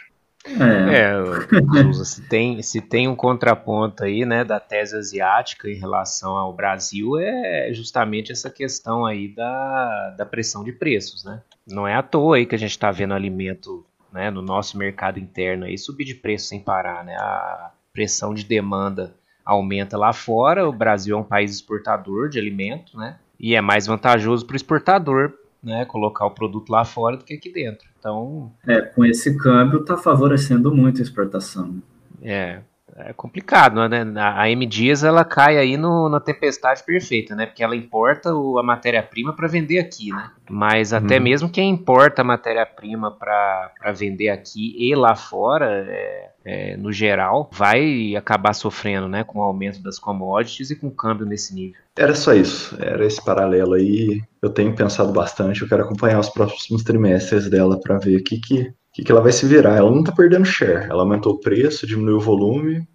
É, 0.92 1.90
é 1.90 1.94
se, 2.04 2.22
tem, 2.28 2.62
se 2.62 2.82
tem 2.82 3.08
um 3.08 3.16
contraponto 3.16 4.04
aí, 4.04 4.26
né, 4.26 4.44
da 4.44 4.60
tese 4.60 4.96
asiática 4.96 5.70
em 5.70 5.76
relação 5.76 6.36
ao 6.36 6.54
Brasil, 6.54 7.18
é 7.20 7.72
justamente 7.74 8.32
essa 8.32 8.50
questão 8.50 9.06
aí 9.06 9.28
da, 9.28 10.16
da 10.18 10.26
pressão 10.26 10.64
de 10.64 10.72
preços, 10.72 11.24
né? 11.24 11.42
Não 11.68 11.88
é 11.88 11.96
à 11.96 12.02
toa 12.02 12.38
aí 12.38 12.46
que 12.46 12.56
a 12.56 12.60
gente 12.60 12.72
está 12.72 12.92
vendo 12.92 13.14
alimento 13.14 13.86
né, 14.12 14.32
no 14.32 14.42
nosso 14.42 14.78
mercado 14.78 15.20
interno 15.20 15.66
aí 15.66 15.78
subir 15.78 16.06
de 16.06 16.16
preço 16.16 16.48
sem 16.48 16.60
parar, 16.60 17.04
né? 17.04 17.16
A 17.16 17.72
pressão 17.94 18.34
de 18.34 18.44
demanda 18.44 19.14
aumenta 19.46 19.98
lá 19.98 20.14
fora, 20.14 20.68
o 20.68 20.74
Brasil 20.74 21.18
é 21.18 21.20
um 21.20 21.24
país 21.24 21.52
exportador 21.52 22.30
de 22.30 22.40
alimento, 22.40 22.98
né? 22.98 23.18
E 23.40 23.56
é 23.56 23.62
mais 23.62 23.88
vantajoso 23.88 24.46
para 24.46 24.54
o 24.54 24.58
exportador 24.58 25.34
né, 25.64 25.86
colocar 25.86 26.26
o 26.26 26.32
produto 26.32 26.70
lá 26.70 26.86
fora 26.86 27.18
do 27.18 27.24
que 27.24 27.34
aqui 27.34 27.52
dentro. 27.52 27.89
Então. 28.00 28.52
É, 28.66 28.82
com 28.82 29.06
esse 29.06 29.38
câmbio 29.38 29.82
está 29.82 29.98
favorecendo 29.98 30.74
muito 30.74 31.00
a 31.00 31.04
exportação. 31.04 31.82
É, 32.22 32.62
é 33.06 33.14
complicado, 33.14 33.88
né? 33.88 34.06
A 34.18 34.50
M 34.50 34.66
Dias 34.66 35.04
ela 35.04 35.24
cai 35.24 35.58
aí 35.58 35.78
no, 35.78 36.10
na 36.10 36.20
tempestade 36.20 36.84
perfeita, 36.84 37.36
né? 37.36 37.46
Porque 37.46 37.64
ela 37.64 37.76
importa 37.76 38.34
o, 38.34 38.60
a 38.60 38.64
matéria-prima 38.64 39.34
para 39.34 39.48
vender 39.48 39.80
aqui, 39.80 40.12
né? 40.12 40.32
Mas 40.50 40.94
até 40.94 41.18
uhum. 41.18 41.24
mesmo 41.24 41.50
quem 41.50 41.70
importa 41.70 42.22
a 42.22 42.26
matéria-prima 42.26 43.12
para 43.12 43.92
vender 43.94 44.30
aqui 44.30 44.76
e 44.78 44.94
lá 44.96 45.16
fora, 45.16 45.86
é, 45.88 46.30
é, 46.44 46.78
no 46.78 46.92
geral, 46.92 47.50
vai 47.54 48.16
acabar 48.16 48.54
sofrendo, 48.54 49.08
né? 49.08 49.24
Com 49.24 49.40
o 49.40 49.44
aumento 49.44 49.82
das 49.82 50.00
commodities 50.00 50.72
e 50.72 50.76
com 50.76 50.88
o 50.88 50.92
câmbio 50.92 51.26
nesse 51.26 51.54
nível. 51.54 51.80
Era 51.98 52.16
só 52.16 52.34
isso, 52.34 52.78
era 52.80 53.06
esse 53.06 53.24
paralelo 53.24 53.74
aí. 53.74 54.22
Eu 54.42 54.50
tenho 54.50 54.76
pensado 54.76 55.12
bastante, 55.12 55.62
eu 55.62 55.68
quero 55.68 55.84
acompanhar 55.84 56.20
os 56.20 56.30
próximos 56.30 56.84
trimestres 56.84 57.50
dela 57.50 57.80
para 57.80 57.98
ver 57.98 58.18
o 58.18 58.24
que, 58.24 58.40
que 58.40 58.74
que, 58.94 59.04
que 59.04 59.12
ela 59.12 59.22
vai 59.22 59.32
se 59.32 59.46
virar? 59.46 59.76
Ela 59.76 59.92
não 59.92 60.00
está 60.00 60.12
perdendo 60.12 60.46
share, 60.46 60.90
ela 60.90 61.04
aumentou 61.04 61.34
o 61.34 61.40
preço, 61.40 61.88
diminuiu 61.88 62.18
o 62.18 62.22
volume. 62.22 62.88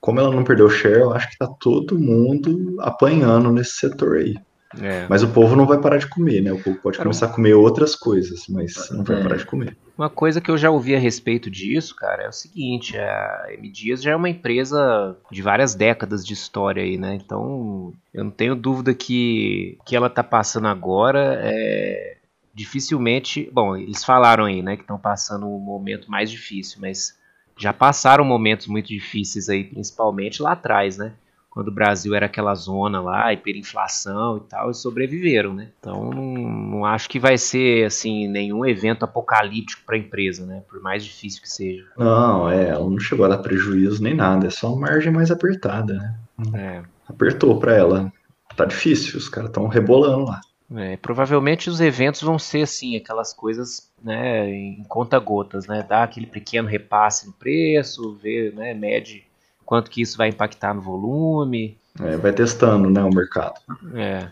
Como 0.00 0.20
ela 0.20 0.34
não 0.34 0.44
perdeu 0.44 0.68
share, 0.68 1.00
eu 1.00 1.12
acho 1.12 1.26
que 1.26 1.34
está 1.34 1.46
todo 1.46 1.98
mundo 1.98 2.76
apanhando 2.80 3.50
nesse 3.50 3.72
setor 3.72 4.18
aí. 4.18 4.36
É. 4.80 5.06
Mas 5.08 5.22
o 5.22 5.28
povo 5.28 5.56
não 5.56 5.66
vai 5.66 5.80
parar 5.80 5.96
de 5.96 6.08
comer, 6.08 6.42
né? 6.42 6.52
O 6.52 6.62
povo 6.62 6.78
pode 6.78 6.98
começar 6.98 7.26
a 7.26 7.30
comer 7.30 7.54
outras 7.54 7.94
coisas, 7.94 8.44
mas 8.48 8.90
não 8.90 9.04
vai 9.04 9.20
é. 9.20 9.22
parar 9.22 9.36
de 9.36 9.46
comer. 9.46 9.76
Uma 9.96 10.10
coisa 10.10 10.40
que 10.40 10.50
eu 10.50 10.58
já 10.58 10.70
ouvi 10.70 10.94
a 10.94 10.98
respeito 10.98 11.50
disso, 11.50 11.94
cara, 11.96 12.24
é 12.24 12.28
o 12.28 12.32
seguinte: 12.32 12.98
a 12.98 13.46
M 13.50 13.70
Dias 13.70 14.02
já 14.02 14.10
é 14.10 14.16
uma 14.16 14.28
empresa 14.28 15.16
de 15.30 15.40
várias 15.40 15.74
décadas 15.74 16.26
de 16.26 16.34
história 16.34 16.82
aí, 16.82 16.98
né? 16.98 17.14
Então 17.14 17.92
eu 18.12 18.24
não 18.24 18.30
tenho 18.30 18.54
dúvida 18.54 18.92
que 18.92 19.78
o 19.80 19.84
que 19.84 19.96
ela 19.96 20.10
tá 20.10 20.22
passando 20.22 20.66
agora 20.68 21.38
é 21.40 22.15
dificilmente. 22.56 23.50
Bom, 23.52 23.76
eles 23.76 24.02
falaram 24.02 24.46
aí, 24.46 24.62
né, 24.62 24.76
que 24.76 24.82
estão 24.82 24.98
passando 24.98 25.46
um 25.46 25.58
momento 25.58 26.10
mais 26.10 26.30
difícil, 26.30 26.78
mas 26.80 27.14
já 27.54 27.72
passaram 27.72 28.24
momentos 28.24 28.66
muito 28.66 28.88
difíceis 28.88 29.50
aí, 29.50 29.62
principalmente 29.62 30.42
lá 30.42 30.52
atrás, 30.52 30.96
né? 30.96 31.12
Quando 31.50 31.68
o 31.68 31.72
Brasil 31.72 32.14
era 32.14 32.26
aquela 32.26 32.54
zona 32.54 33.00
lá, 33.00 33.32
hiperinflação 33.32 34.38
e 34.38 34.40
tal, 34.40 34.70
e 34.70 34.74
sobreviveram, 34.74 35.54
né? 35.54 35.70
Então 35.78 36.10
não, 36.10 36.34
não 36.34 36.84
acho 36.84 37.08
que 37.08 37.18
vai 37.18 37.38
ser 37.38 37.86
assim 37.86 38.28
nenhum 38.28 38.64
evento 38.64 39.04
apocalíptico 39.04 39.82
para 39.86 39.96
a 39.96 39.98
empresa, 39.98 40.44
né? 40.44 40.62
Por 40.68 40.82
mais 40.82 41.04
difícil 41.04 41.40
que 41.40 41.48
seja. 41.48 41.84
Não, 41.96 42.50
é, 42.50 42.68
ela 42.70 42.88
não 42.88 42.98
chegou 42.98 43.24
a 43.24 43.28
dar 43.30 43.38
prejuízo 43.38 44.02
nem 44.02 44.14
nada, 44.14 44.46
é 44.46 44.50
só 44.50 44.72
uma 44.72 44.88
margem 44.88 45.12
mais 45.12 45.30
apertada, 45.30 45.94
né? 45.94 46.14
É. 46.54 46.82
Apertou 47.08 47.58
para 47.58 47.74
ela. 47.74 48.12
Tá 48.54 48.64
difícil, 48.64 49.18
os 49.18 49.28
caras 49.28 49.48
estão 49.48 49.66
rebolando 49.66 50.24
lá. 50.24 50.40
É, 50.74 50.96
provavelmente 50.96 51.70
os 51.70 51.80
eventos 51.80 52.22
vão 52.22 52.38
ser 52.38 52.62
assim, 52.62 52.96
aquelas 52.96 53.32
coisas 53.32 53.88
né, 54.02 54.50
em 54.50 54.82
conta-gotas, 54.88 55.66
né? 55.66 55.84
Dar 55.88 56.02
aquele 56.02 56.26
pequeno 56.26 56.68
repasse 56.68 57.26
no 57.26 57.32
preço, 57.32 58.14
ver, 58.14 58.52
né, 58.52 58.74
mede 58.74 59.24
quanto 59.64 59.90
que 59.90 60.02
isso 60.02 60.16
vai 60.16 60.28
impactar 60.28 60.74
no 60.74 60.80
volume. 60.80 61.78
É, 62.00 62.16
vai 62.16 62.32
testando 62.32 62.90
né, 62.90 63.02
o 63.02 63.10
mercado. 63.10 63.54
É. 63.94 64.28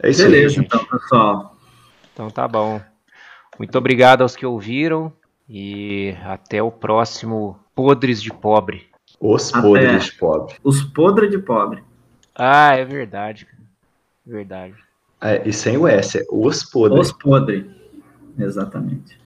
É 0.00 0.10
isso 0.10 0.22
Beleza, 0.22 0.60
aí, 0.60 0.66
então, 0.66 0.84
pessoal. 0.84 1.56
Então 2.12 2.30
tá 2.30 2.46
bom. 2.46 2.80
Muito 3.58 3.76
obrigado 3.76 4.22
aos 4.22 4.34
que 4.34 4.46
ouviram 4.46 5.12
e 5.48 6.16
até 6.24 6.62
o 6.62 6.70
próximo 6.70 7.58
Podres 7.74 8.22
de 8.22 8.32
Pobre. 8.32 8.88
Os 9.20 9.50
Podres 9.50 10.04
de 10.04 10.12
Pobre. 10.12 10.54
Os 10.64 10.82
Podres 10.82 11.30
de 11.30 11.38
Pobre. 11.38 11.82
Ah, 12.34 12.74
é 12.74 12.84
verdade. 12.84 13.46
Verdade. 14.26 14.74
É, 15.22 15.48
e 15.48 15.52
sem 15.52 15.76
o 15.76 15.86
S, 15.86 16.18
é 16.18 16.24
os 16.30 16.64
podres. 16.64 17.08
Os 17.08 17.12
podres, 17.12 17.64
exatamente. 18.38 19.20